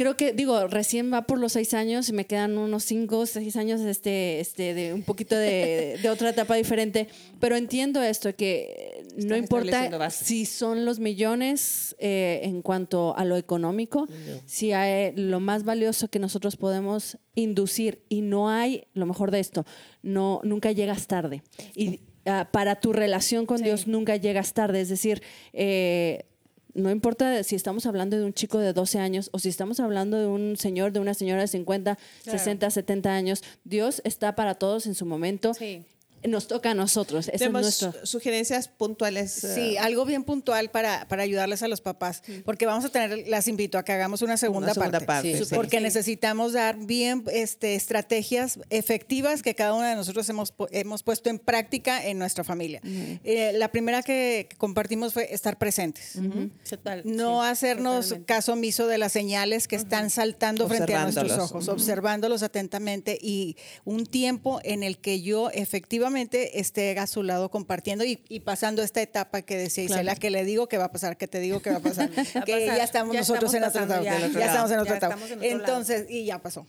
creo 0.00 0.16
que, 0.16 0.32
digo, 0.32 0.66
recién 0.66 1.12
va 1.12 1.26
por 1.26 1.38
los 1.38 1.52
seis 1.52 1.74
años 1.74 2.08
y 2.08 2.14
me 2.14 2.24
quedan 2.24 2.56
unos 2.56 2.84
cinco, 2.84 3.26
seis 3.26 3.54
años 3.56 3.82
este, 3.82 4.40
este, 4.40 4.72
de 4.72 4.94
un 4.94 5.02
poquito 5.02 5.36
de, 5.36 6.00
otra 6.10 6.30
etapa 6.30 6.54
diferente, 6.54 7.06
pero 7.38 7.54
entiendo 7.54 8.02
esto, 8.02 8.34
que 8.34 9.06
no 9.18 9.36
importa 9.36 10.08
si 10.08 10.46
son 10.46 10.86
los 10.86 11.00
millones 11.00 11.94
eh, 11.98 12.40
en 12.44 12.62
cuanto 12.62 13.14
a 13.14 13.26
lo 13.26 13.36
económico, 13.36 14.08
si 14.46 14.72
hay 14.72 15.12
lo 15.16 15.38
más 15.38 15.64
valioso 15.64 16.08
que 16.08 16.18
nosotros 16.18 16.56
podemos 16.56 17.18
inducir 17.34 18.02
y 18.08 18.22
no 18.22 18.48
hay, 18.48 18.84
lo 18.94 19.04
mejor 19.04 19.30
de 19.30 19.40
esto, 19.40 19.66
no, 20.02 20.40
nunca 20.44 20.72
llegas 20.72 21.08
tarde. 21.08 21.42
Y 21.74 22.00
ah, 22.24 22.48
para 22.50 22.80
tu 22.80 22.94
relación 22.94 23.44
con 23.44 23.62
Dios 23.62 23.86
nunca 23.86 24.16
llegas 24.16 24.54
tarde, 24.54 24.80
es 24.80 24.88
decir, 24.88 25.22
eh, 25.52 26.24
no 26.74 26.90
importa 26.90 27.42
si 27.42 27.56
estamos 27.56 27.86
hablando 27.86 28.16
de 28.16 28.24
un 28.24 28.32
chico 28.32 28.58
de 28.58 28.72
12 28.72 28.98
años 28.98 29.30
o 29.32 29.38
si 29.38 29.48
estamos 29.48 29.80
hablando 29.80 30.18
de 30.18 30.26
un 30.26 30.56
señor, 30.56 30.92
de 30.92 31.00
una 31.00 31.14
señora 31.14 31.42
de 31.42 31.48
50, 31.48 31.98
60, 32.24 32.70
70 32.70 33.10
años, 33.10 33.42
Dios 33.64 34.02
está 34.04 34.34
para 34.34 34.54
todos 34.54 34.86
en 34.86 34.94
su 34.94 35.06
momento. 35.06 35.54
Sí 35.54 35.84
nos 36.28 36.46
toca 36.46 36.72
a 36.72 36.74
nosotros. 36.74 37.26
Tenemos 37.26 37.86
sugerencias 38.04 38.68
puntuales. 38.68 39.32
Sí, 39.32 39.76
eh, 39.76 39.78
algo 39.78 40.04
bien 40.04 40.24
puntual 40.24 40.70
para, 40.70 41.06
para 41.08 41.22
ayudarles 41.22 41.62
a 41.62 41.68
los 41.68 41.80
papás, 41.80 42.22
porque 42.44 42.66
vamos 42.66 42.84
a 42.84 42.90
tener, 42.90 43.26
las 43.28 43.48
invito 43.48 43.78
a 43.78 43.84
que 43.84 43.92
hagamos 43.92 44.22
una 44.22 44.36
segunda, 44.36 44.74
parte, 44.74 45.06
porque 45.54 45.80
necesitamos 45.80 46.52
dar 46.52 46.76
bien 46.76 47.24
este, 47.32 47.74
estrategias 47.74 48.58
efectivas 48.68 49.42
que 49.42 49.54
cada 49.54 49.74
uno 49.74 49.86
de 49.86 49.94
nosotros 49.94 50.28
hemos, 50.28 50.52
hemos 50.70 51.02
puesto 51.02 51.30
en 51.30 51.38
práctica 51.38 52.04
en 52.04 52.18
nuestra 52.18 52.44
familia. 52.44 52.80
Eh, 52.84 53.52
la 53.54 53.70
primera 53.72 54.02
que 54.02 54.48
compartimos 54.58 55.14
fue 55.14 55.32
estar 55.32 55.58
presentes. 55.58 56.18
No 57.04 57.42
hacernos 57.42 58.16
caso 58.26 58.52
omiso 58.52 58.86
de 58.86 58.98
las 58.98 59.12
señales 59.12 59.68
que 59.68 59.76
están 59.76 60.10
saltando 60.10 60.68
frente 60.68 60.94
a 60.94 61.04
nuestros 61.04 61.32
ojos, 61.38 61.68
observándolos 61.68 62.42
atentamente 62.42 63.18
y 63.20 63.56
un 63.84 64.06
tiempo 64.06 64.60
en 64.64 64.82
el 64.82 64.98
que 64.98 65.22
yo 65.22 65.50
efectivamente 65.50 66.09
esté 66.16 66.98
a 66.98 67.06
su 67.06 67.22
lado 67.22 67.50
compartiendo 67.50 68.04
y, 68.04 68.16
pasando 68.40 68.82
esta 68.82 69.02
etapa 69.02 69.42
que 69.42 69.56
decía 69.56 69.84
Isela, 69.84 70.16
que 70.16 70.30
le 70.30 70.44
digo 70.44 70.68
que 70.68 70.78
va 70.78 70.84
a 70.84 70.92
pasar, 70.92 71.16
que 71.16 71.28
te 71.28 71.40
digo 71.40 71.60
que 71.60 71.70
va 71.70 71.76
a 71.76 71.80
pasar, 71.80 72.10
que 72.46 72.66
ya 72.66 72.84
estamos 72.84 73.14
nosotros 73.14 73.52
en 73.54 73.64
otra 73.64 73.84
etapa. 73.84 74.02
Ya, 74.02 74.46
estamos 74.46 74.70
en 74.70 74.78
otra 74.78 74.96
etapa. 74.96 75.18
Entonces, 75.40 76.06
y 76.08 76.24
ya 76.24 76.38
pasó. 76.38 76.66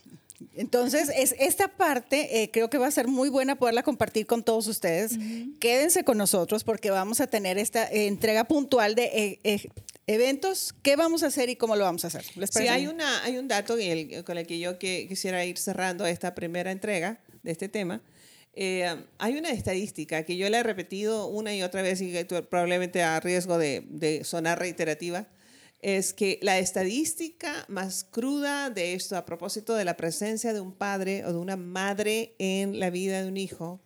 Entonces, 0.56 1.10
es, 1.15 1.36
esta 1.39 1.67
parte 1.69 2.43
eh, 2.43 2.51
creo 2.51 2.69
que 2.69 2.77
va 2.77 2.88
a 2.88 2.91
ser 2.91 3.08
muy 3.08 3.30
buena 3.30 3.56
poderla 3.56 3.84
compartir 3.84 4.25
con 4.25 4.43
todos 4.43 4.67
ustedes. 4.67 5.13
Quédense 5.60 6.04
con 6.04 6.17
nosotros 6.17 6.63
porque 6.63 6.91
vamos 6.91 7.21
a 7.21 7.27
tener 7.27 7.58
esta 7.58 7.88
eh, 7.88 8.08
entrega 8.08 8.43
puntual 8.45 8.95
de 8.95 9.39
eh, 9.43 9.69
eventos, 10.08 10.73
qué 10.82 10.95
vamos 10.95 11.23
a 11.23 11.27
hacer 11.27 11.49
y 11.49 11.56
cómo 11.56 11.75
lo 11.75 11.84
vamos 11.84 12.04
a 12.04 12.08
hacer. 12.08 12.23
sí, 12.23 12.67
hay, 12.67 12.88
una, 12.88 13.23
hay 13.23 13.38
un 13.38 13.47
dato 13.47 13.75
con 14.25 14.38
el 14.38 14.47
que 14.47 14.60
yo 14.60 14.77
quisiera 14.77 15.45
ir 15.45 15.58
cerrando 15.58 16.06
esta 16.06 16.36
primera 16.36 16.71
entrega 16.71 17.19
de 17.43 17.51
este 17.51 17.69
tema. 17.69 18.01
Eh, 18.53 19.05
hay 19.17 19.37
una 19.37 19.49
estadística 19.49 20.23
que 20.23 20.35
yo 20.35 20.49
le 20.49 20.57
he 20.57 20.63
repetido 20.63 21.27
una 21.27 21.55
y 21.55 21.63
otra 21.63 21.81
vez 21.81 22.01
y 22.01 22.11
probablemente 22.49 23.01
a 23.01 23.19
riesgo 23.19 23.57
de, 23.57 24.21
sonar 24.23 24.59
reiterativa, 24.59 25.27
es 25.81 26.13
que 26.13 26.37
la 26.41 26.59
estadística 26.59 27.65
más 27.67 28.03
cruda 28.03 28.69
de 28.69 28.93
esto 28.93 29.17
a 29.17 29.25
propósito 29.25 29.73
de 29.73 29.85
la 29.85 29.97
presencia 29.97 30.53
de 30.53 30.61
un 30.61 30.73
padre 30.73 31.25
o 31.25 31.31
de 31.31 31.39
una 31.39 31.55
madre 31.55 32.35
en 32.37 32.79
la 32.79 32.89
vida 32.89 33.21
de 33.21 33.27
un 33.27 33.37
hijo 33.37 33.81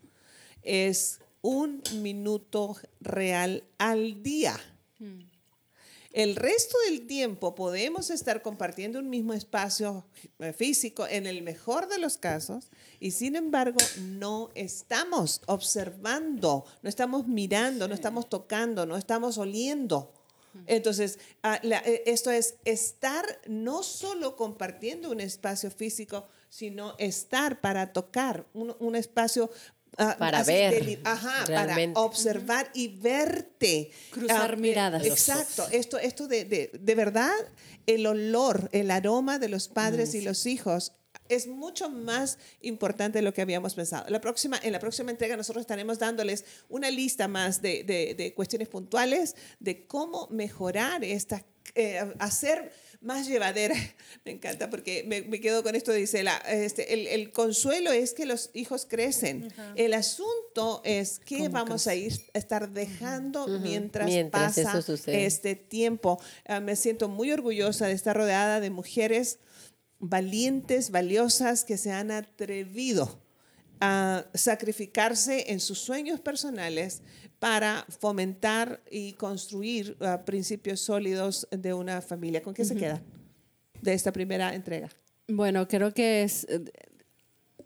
es 0.61 1.19
un 1.41 1.81
minuto 2.01 2.75
real 2.99 3.63
al 3.77 4.23
día. 4.23 4.59
Hmm. 4.99 5.34
El 6.15 6.37
resto 6.37 6.77
del 6.87 7.07
tiempo 7.07 7.55
podemos 7.55 8.09
estar 8.09 8.41
compartiendo 8.41 8.99
un 8.99 9.09
mismo 9.09 9.33
espacio 9.33 10.05
eh, 10.39 10.53
físico 10.53 11.05
en 11.05 11.25
el 11.25 11.41
mejor 11.41 11.89
de 11.89 11.99
los 11.99 12.17
casos 12.17 12.71
y 13.01 13.11
sin 13.11 13.35
embargo 13.35 13.79
no 13.99 14.49
estamos 14.55 15.41
observando, 15.47 16.63
no 16.81 16.87
estamos 16.87 17.27
mirando, 17.27 17.89
no 17.89 17.93
estamos 17.93 18.29
tocando, 18.29 18.85
no 18.85 18.95
estamos 18.95 19.37
oliendo. 19.37 20.13
Entonces, 20.67 21.19
ah, 21.43 21.59
eh, 21.61 22.03
esto 22.05 22.31
es 22.31 22.55
estar 22.63 23.25
no 23.45 23.83
solo 23.83 24.37
compartiendo 24.37 25.11
un 25.11 25.19
espacio 25.19 25.69
físico, 25.69 26.29
sino 26.47 26.95
estar 26.97 27.59
para 27.59 27.91
tocar 27.91 28.45
un 28.53 28.95
espacio 28.95 29.51
Ah, 29.97 30.15
para 30.17 30.43
ver. 30.43 30.99
ajá, 31.03 31.45
para 31.45 31.77
observar 31.95 32.69
y 32.73 32.87
verte. 32.87 33.91
Cruzar 34.11 34.53
ah, 34.53 34.55
miradas. 34.55 35.05
Exacto. 35.05 35.67
Esto, 35.71 35.97
esto 35.97 36.27
de, 36.27 36.45
de, 36.45 36.71
de, 36.73 36.95
verdad, 36.95 37.33
el 37.85 38.05
olor, 38.05 38.69
el 38.71 38.91
aroma 38.91 39.39
de 39.39 39.49
los 39.49 39.67
padres 39.67 40.13
y 40.15 40.21
los 40.21 40.45
hijos 40.45 40.93
es 41.29 41.47
mucho 41.47 41.89
más 41.89 42.37
importante 42.61 43.19
de 43.19 43.21
lo 43.23 43.33
que 43.33 43.41
habíamos 43.41 43.73
pensado. 43.73 44.05
La 44.09 44.21
próxima, 44.21 44.59
en 44.61 44.71
la 44.71 44.79
próxima 44.79 45.11
entrega 45.11 45.35
nosotros 45.37 45.61
estaremos 45.61 45.99
dándoles 45.99 46.45
una 46.69 46.91
lista 46.91 47.27
más 47.27 47.61
de, 47.61 47.83
de, 47.83 48.33
cuestiones 48.33 48.67
puntuales 48.67 49.35
de 49.59 49.87
cómo 49.87 50.27
mejorar 50.29 51.03
esta, 51.03 51.43
eh, 51.73 52.13
hacer 52.19 52.71
más 53.01 53.27
llevadera. 53.27 53.75
Me 54.25 54.31
encanta 54.31 54.69
porque 54.69 55.03
me, 55.07 55.21
me 55.21 55.39
quedo 55.39 55.61
con 55.61 55.75
esto, 55.75 55.91
dice, 55.91 56.23
la, 56.23 56.37
este, 56.37 56.93
el, 56.93 57.05
el, 57.07 57.31
consuelo 57.31 57.91
es 57.91 58.13
que 58.13 58.25
los 58.25 58.49
hijos 58.53 58.87
crecen. 58.89 59.53
El 59.75 59.93
asunto 59.93 60.81
es 60.83 61.19
qué 61.19 61.47
vamos 61.49 61.85
a 61.85 61.93
ir 61.93 62.13
a 62.33 62.39
estar 62.39 62.71
dejando 62.71 63.47
mientras, 63.47 64.09
pasa 64.31 64.83
este 65.05 65.55
tiempo. 65.55 66.19
Ah, 66.47 66.59
me 66.59 66.75
siento 66.75 67.07
muy 67.07 67.31
orgullosa 67.31 67.85
de 67.85 67.93
estar 67.93 68.17
rodeada 68.17 68.59
de 68.59 68.71
mujeres 68.71 69.37
valientes, 69.99 70.89
valiosas, 70.89 71.65
que 71.65 71.77
se 71.77 71.91
han 71.91 72.09
atrevido 72.09 73.21
a 73.79 74.25
sacrificarse 74.33 75.51
en 75.51 75.59
sus 75.59 75.79
sueños 75.79 76.19
personales 76.19 77.01
para 77.45 77.85
fomentar 77.99 78.81
y 78.89 79.13
construir 79.13 79.95
uh, 79.99 80.25
principios 80.25 80.79
sólidos 80.79 81.47
de 81.51 81.75
una 81.75 82.01
familia. 82.01 82.41
¿Con 82.41 82.55
qué 82.55 82.65
se 82.65 82.75
queda 82.75 83.03
de 83.83 83.93
esta 83.93 84.11
primera 84.11 84.55
entrega? 84.55 84.89
Bueno, 85.27 85.67
creo 85.67 85.93
que 85.93 86.23
es, 86.23 86.47
eh, 86.49 86.63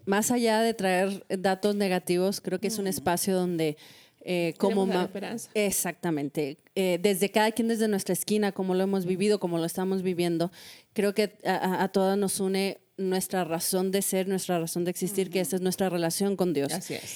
más 0.05 0.31
allá 0.31 0.59
de 0.59 0.73
traer 0.73 1.25
datos 1.29 1.77
negativos, 1.77 2.41
creo 2.41 2.59
que 2.59 2.67
es 2.67 2.77
un 2.77 2.87
espacio 2.87 3.33
donde 3.37 3.77
eh, 4.19 4.53
como 4.57 4.83
esperanza. 4.83 5.49
Exactamente. 5.53 6.57
Eh, 6.81 6.97
desde 6.97 7.29
cada 7.29 7.51
quien 7.51 7.67
desde 7.67 7.89
nuestra 7.89 8.13
esquina, 8.13 8.53
como 8.53 8.73
lo 8.73 8.83
hemos 8.83 9.05
vivido, 9.05 9.37
como 9.37 9.57
lo 9.57 9.65
estamos 9.65 10.01
viviendo, 10.01 10.49
creo 10.93 11.13
que 11.13 11.37
a, 11.43 11.83
a 11.83 11.89
todas 11.89 12.17
nos 12.17 12.39
une 12.39 12.77
nuestra 12.99 13.45
razón 13.45 13.91
de 13.91 14.01
ser, 14.01 14.27
nuestra 14.27 14.59
razón 14.59 14.83
de 14.83 14.91
existir, 14.91 15.29
que 15.29 15.39
esa 15.39 15.55
es 15.55 15.61
nuestra 15.61 15.89
relación 15.89 16.35
con 16.35 16.53
Dios. 16.53 16.71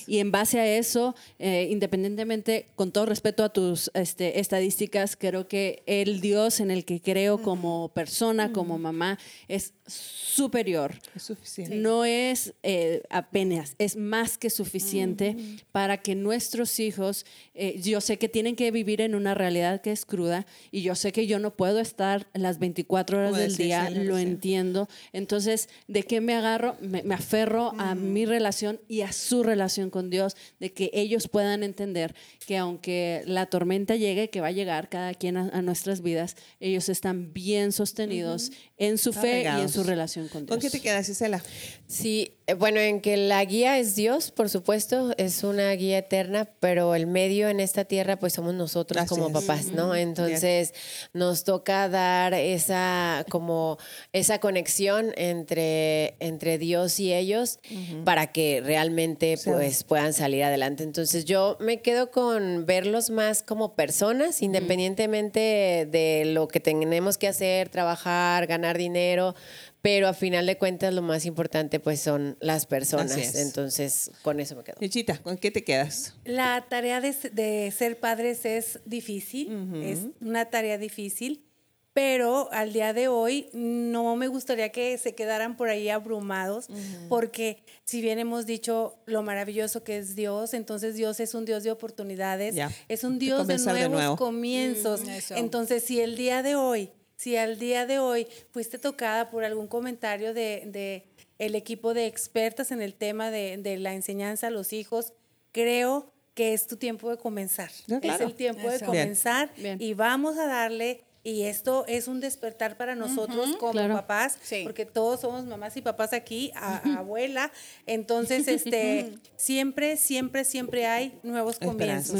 Y 0.08 0.19
en 0.19 0.32
base 0.32 0.60
a 0.60 0.78
eso, 0.78 1.13
eh, 1.39 1.67
independientemente, 1.69 2.67
con 2.76 2.91
todo 2.91 3.06
respeto 3.06 3.43
a 3.43 3.49
tus 3.49 3.91
este, 3.93 4.39
estadísticas, 4.39 5.15
creo 5.15 5.47
que 5.47 5.84
el 5.86 6.21
Dios 6.21 6.62
en 6.62 6.71
el 6.71 6.86
que 6.86 7.02
creo 7.02 7.41
como 7.41 7.89
persona, 7.89 8.52
como 8.54 8.80
mamá, 8.80 9.19
es 9.47 9.73
superior. 9.86 10.95
Es 11.15 11.23
suficiente. 11.23 11.76
No 11.76 12.06
es 12.06 12.54
eh, 12.63 13.04
apenas, 13.10 13.76
es 13.78 13.97
más 13.97 14.38
que 14.38 14.49
suficiente 14.49 15.36
para 15.71 15.97
que 15.97 16.15
nuestros 16.15 16.80
hijos, 16.80 17.26
eh, 17.54 17.80
yo 17.82 17.99
sé 17.99 18.17
que 18.17 18.30
tienen 18.30 18.56
que 18.56 18.71
vivir 18.71 19.02
en 19.02 19.15
una 19.15 19.34
realidad 19.34 19.53
que 19.82 19.92
es 19.92 20.06
cruda 20.06 20.46
y 20.72 20.82
yo 20.82 20.96
sé 20.96 21.12
que 21.12 21.28
yo 21.28 21.38
no 21.39 21.56
puedo 21.56 21.80
estar 21.80 22.28
las 22.34 22.60
24 22.60 23.20
horas 23.20 23.38
del 23.38 23.56
día, 23.56 23.89
lo 23.89 24.18
entiendo. 24.18 24.88
Entonces, 25.12 25.70
¿de 25.88 26.04
qué 26.04 26.22
me 26.22 26.34
agarro? 26.34 26.76
Me, 26.82 27.02
aferro 27.13 27.74
a 27.78 27.94
mi 27.94 28.26
relación 28.26 28.80
y 28.88 29.02
a 29.02 29.12
su 29.12 29.44
relación 29.44 29.89
con 29.89 30.10
Dios, 30.10 30.36
de 30.60 30.74
que 30.74 30.89
ellos 30.94 31.28
puedan 31.28 31.63
entender 31.63 32.16
que 32.46 32.58
aunque 32.58 33.24
la 33.26 33.46
tormenta 33.46 33.96
llegue, 33.96 34.30
que 34.30 34.42
va 34.42 34.48
a 34.48 34.52
llegar 34.52 34.89
cada 34.89 35.13
quien 35.13 35.38
a, 35.38 35.62
nuestras 35.62 36.02
vidas, 36.02 36.36
ellos 36.60 36.89
están 36.89 37.32
bien 37.32 37.72
sostenidos 37.72 38.52
en 38.78 38.98
su 38.98 39.13
fe 39.13 39.44
y 39.44 39.62
en 39.62 39.70
su 39.70 39.84
relación 39.84 40.28
con 40.28 40.46
Dios. 40.46 40.50
¿Con 40.50 40.60
qué 40.60 40.70
te 40.70 40.82
quedas, 40.82 41.08
Isela? 41.08 41.42
Sí, 41.88 42.32
eh, 42.48 42.56
bueno, 42.56 42.80
en 42.80 43.00
que 43.00 43.16
la 43.16 43.44
guía 43.46 43.80
es 43.80 43.96
Dios, 43.96 44.32
por 44.32 44.50
supuesto, 44.50 45.13
es 45.18 45.44
una 45.44 45.72
guía 45.72 46.00
eterna, 46.00 46.50
pero 46.60 46.96
el 46.96 47.08
medio 47.08 47.48
en 47.48 47.60
esta 47.60 47.86
tierra, 47.86 48.20
pues 48.20 48.34
somos 48.34 48.54
nosotros 48.54 49.08
como 49.08 49.30
papás, 49.34 49.67
¿no? 49.67 49.96
Entonces 49.96 50.74
nos 51.13 51.43
toca 51.43 51.89
dar 51.89 52.34
esa 52.34 53.26
como 53.30 53.78
esa 54.12 54.39
conexión 54.39 55.12
entre, 55.17 56.15
entre 56.19 56.58
Dios 56.58 57.00
y 57.00 57.13
ellos 57.13 57.60
para 58.06 58.28
que 58.28 58.62
realmente 58.63 59.38
pues 59.43 59.84
puedan 59.84 60.13
salir 60.13 60.43
adelante. 60.43 60.84
Entonces 60.84 61.26
yo 61.26 61.58
me 61.60 61.82
quedo 61.82 62.12
con 62.12 62.65
verlos 62.65 63.10
más 63.10 63.43
como 63.43 63.76
personas, 63.76 64.41
independientemente 64.41 65.88
de 65.89 66.24
lo 66.26 66.48
que 66.48 66.60
tenemos 66.60 67.17
que 67.17 67.28
hacer, 67.28 67.69
trabajar, 67.69 68.48
ganar 68.48 68.78
dinero, 68.78 69.36
pero 69.84 70.08
a 70.08 70.13
final 70.13 70.46
de 70.46 70.58
cuentas 70.58 70.93
lo 70.93 71.02
más 71.02 71.26
importante 71.26 71.82
pues 71.82 72.00
son 72.00 72.38
las 72.39 72.65
personas. 72.65 73.36
Entonces, 73.36 74.12
con 74.22 74.39
eso 74.39 74.56
me 74.56 74.63
quedo. 74.63 74.78
Michita, 74.80 75.17
¿con 75.17 75.38
qué 75.38 75.52
te 75.52 75.65
quedas? 75.65 76.15
La 76.24 76.65
tarea 76.69 77.02
de, 77.02 77.74
ser 77.78 78.00
padres 78.00 78.46
es 78.46 78.80
difícil, 78.86 79.52
es 79.84 80.00
una 80.22 80.46
tarea 80.46 80.78
difícil, 80.78 81.43
pero 81.91 82.50
al 82.54 82.72
día 82.72 82.93
de 82.93 83.10
hoy 83.10 83.50
no 83.52 84.15
me 84.15 84.30
gustaría 84.30 84.72
que 84.72 84.98
se 84.98 85.15
quedaran 85.15 85.58
por 85.58 85.67
ahí 85.67 85.89
abrumados, 85.89 86.67
porque 87.10 87.62
si 87.84 88.02
bien 88.02 88.19
hemos 88.19 88.46
dicho 88.46 88.96
lo 89.06 89.22
maravilloso 89.22 89.84
que 89.84 89.98
es 89.98 90.15
Dios, 90.15 90.54
entonces 90.54 90.96
Dios 90.96 91.19
es 91.19 91.34
un 91.34 91.43
Dios 91.43 91.63
de 91.63 91.72
oportunidades, 91.72 92.56
es 92.88 93.04
un 93.04 93.19
Dios 93.19 93.48
de, 93.48 93.58
nuevos 93.89 94.17
comienzos. 94.17 95.02
Mm, 95.02 95.36
entonces, 95.36 95.84
si 95.84 96.00
el 96.00 96.15
día 96.15 96.41
de 96.41 96.56
hoy 96.56 96.89
si 97.15 97.38
al 97.38 97.60
día 97.60 97.86
de 97.86 97.99
hoy 97.99 98.28
fuiste 98.52 98.78
tocada 98.80 99.30
por 99.30 99.43
algún 99.43 99.67
comentario 99.67 100.34
de, 100.34 101.04
el 101.39 101.56
equipo 101.56 101.93
de 101.93 102.08
expertas 102.08 102.71
en 102.71 102.82
el 102.82 102.93
tema 102.93 103.32
de, 103.32 103.78
la 103.80 103.93
enseñanza 103.93 104.47
a 104.47 104.49
los 104.49 104.73
hijos, 104.73 105.13
creo 105.52 106.12
que 106.34 106.54
es 106.54 106.67
tu 106.67 106.78
tiempo 106.78 107.10
de 107.10 107.17
comenzar. 107.17 107.71
Es 108.02 108.21
el 108.21 108.34
tiempo 108.34 108.69
de 108.69 108.80
comenzar 108.80 109.52
y 109.58 109.93
vamos 109.93 110.38
a 110.38 110.47
darle 110.47 111.04
y 111.26 111.43
esto 111.43 111.86
es 111.88 112.10
un 112.10 112.19
despertar 112.19 112.76
para 112.76 112.95
nosotros 112.95 113.56
como 113.58 113.88
papás, 113.88 114.38
porque 114.63 114.86
todos 114.86 115.21
somos 115.21 115.45
mamás 115.45 115.78
y 115.78 115.82
papás 115.82 116.12
aquí, 116.12 116.52
abuela. 116.97 117.49
Entonces, 117.86 118.47
este, 118.49 119.13
siempre, 119.38 119.95
siempre, 119.95 120.43
siempre 120.43 120.86
hay 120.86 121.17
nuevos 121.23 121.60
comienzos. 121.60 122.19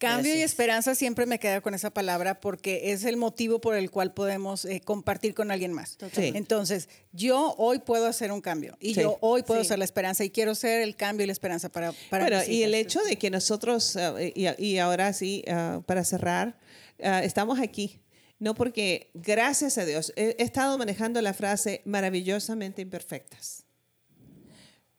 Cambio 0.00 0.34
y 0.34 0.42
esperanza 0.42 0.94
siempre 0.94 1.26
me 1.26 1.38
queda 1.38 1.60
con 1.60 1.74
esa 1.74 1.90
palabra 1.90 2.40
porque 2.40 2.92
es 2.92 3.04
el 3.04 3.16
motivo 3.16 3.60
por 3.60 3.76
el 3.76 3.90
cual 3.90 4.12
podemos 4.12 4.64
eh, 4.64 4.80
compartir 4.80 5.34
con 5.34 5.50
alguien 5.50 5.72
más. 5.72 5.98
Entonces, 6.16 6.88
yo 7.12 7.54
hoy 7.58 7.78
puedo 7.78 8.06
hacer 8.06 8.32
un 8.32 8.40
cambio 8.40 8.76
y 8.80 8.94
yo 8.94 9.18
hoy 9.20 9.42
puedo 9.42 9.62
ser 9.62 9.78
la 9.78 9.84
esperanza 9.84 10.24
y 10.24 10.30
quiero 10.30 10.54
ser 10.54 10.82
el 10.82 10.96
cambio 10.96 11.24
y 11.24 11.26
la 11.26 11.32
esperanza 11.32 11.68
para, 11.68 11.92
para 12.08 12.24
Bueno, 12.24 12.42
y 12.48 12.62
el 12.62 12.74
hecho 12.74 13.00
de 13.04 13.16
que 13.16 13.30
nosotros, 13.30 13.96
eh, 13.96 14.56
y, 14.58 14.78
ahora 14.78 15.12
sí, 15.12 15.44
ah, 15.48 15.80
para 15.86 16.04
cerrar, 16.04 16.56
Ah, 17.02 17.22
estamos 17.24 17.58
aquí. 17.60 18.00
No 18.38 18.54
porque, 18.54 19.10
gracias 19.14 19.76
a 19.76 19.84
Dios, 19.84 20.12
he, 20.16 20.36
estado 20.38 20.78
manejando 20.78 21.20
la 21.20 21.34
frase 21.34 21.82
maravillosamente 21.84 22.80
imperfectas. 22.80 23.64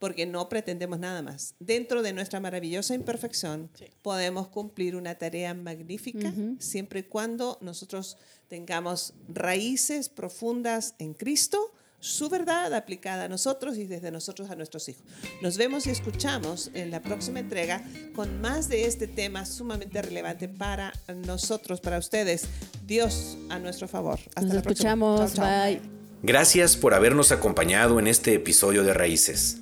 Porque 0.02 0.26
no 0.26 0.50
pretendemos 0.50 0.98
nada 0.98 1.22
más. 1.22 1.54
Dentro 1.60 2.02
de 2.02 2.12
nuestra 2.12 2.40
maravillosa 2.40 2.96
imperfección 2.96 3.70
podemos 4.02 4.48
cumplir 4.48 4.96
una 4.96 5.14
tarea 5.14 5.54
magnífica 5.54 6.34
siempre 6.58 7.02
y 7.02 7.04
cuando 7.04 7.60
nosotros 7.62 8.18
tengamos 8.48 9.14
raíces 9.30 10.10
profundas 10.10 10.96
en 10.98 11.14
Cristo 11.14 11.72
su 12.00 12.30
verdad 12.30 12.74
aplicada 12.74 13.26
a 13.26 13.28
nosotros 13.30 13.78
y 13.78 13.86
desde 13.86 14.10
nosotros 14.10 14.50
a 14.50 14.56
nuestros 14.56 14.90
hijos. 14.90 15.04
Nos 15.44 15.58
vemos 15.58 15.86
y 15.86 15.92
escuchamos 15.92 16.72
en 16.74 16.90
la 16.90 17.02
próxima 17.02 17.40
entrega 17.40 17.84
con 18.16 18.42
más 18.42 18.70
de 18.70 18.86
este 18.86 19.08
tema 19.08 19.46
sumamente 19.46 20.02
relevante 20.02 20.50
para 20.50 20.94
nosotros, 21.28 21.80
para 21.80 22.00
ustedes. 22.00 22.46
Dios 22.88 23.38
a 23.50 23.60
nuestro 23.60 23.88
favor. 23.88 24.20
Hasta 24.30 24.42
Nos 24.42 24.56
escuchamos. 24.56 25.36
Bye. 25.36 25.80
Gracias 26.24 26.76
por 26.76 26.96
habernos 26.96 27.32
acompañado 27.32 28.00
en 28.00 28.08
este 28.08 28.34
episodio 28.34 28.84
de 28.84 28.94
Raíces. 28.94 29.62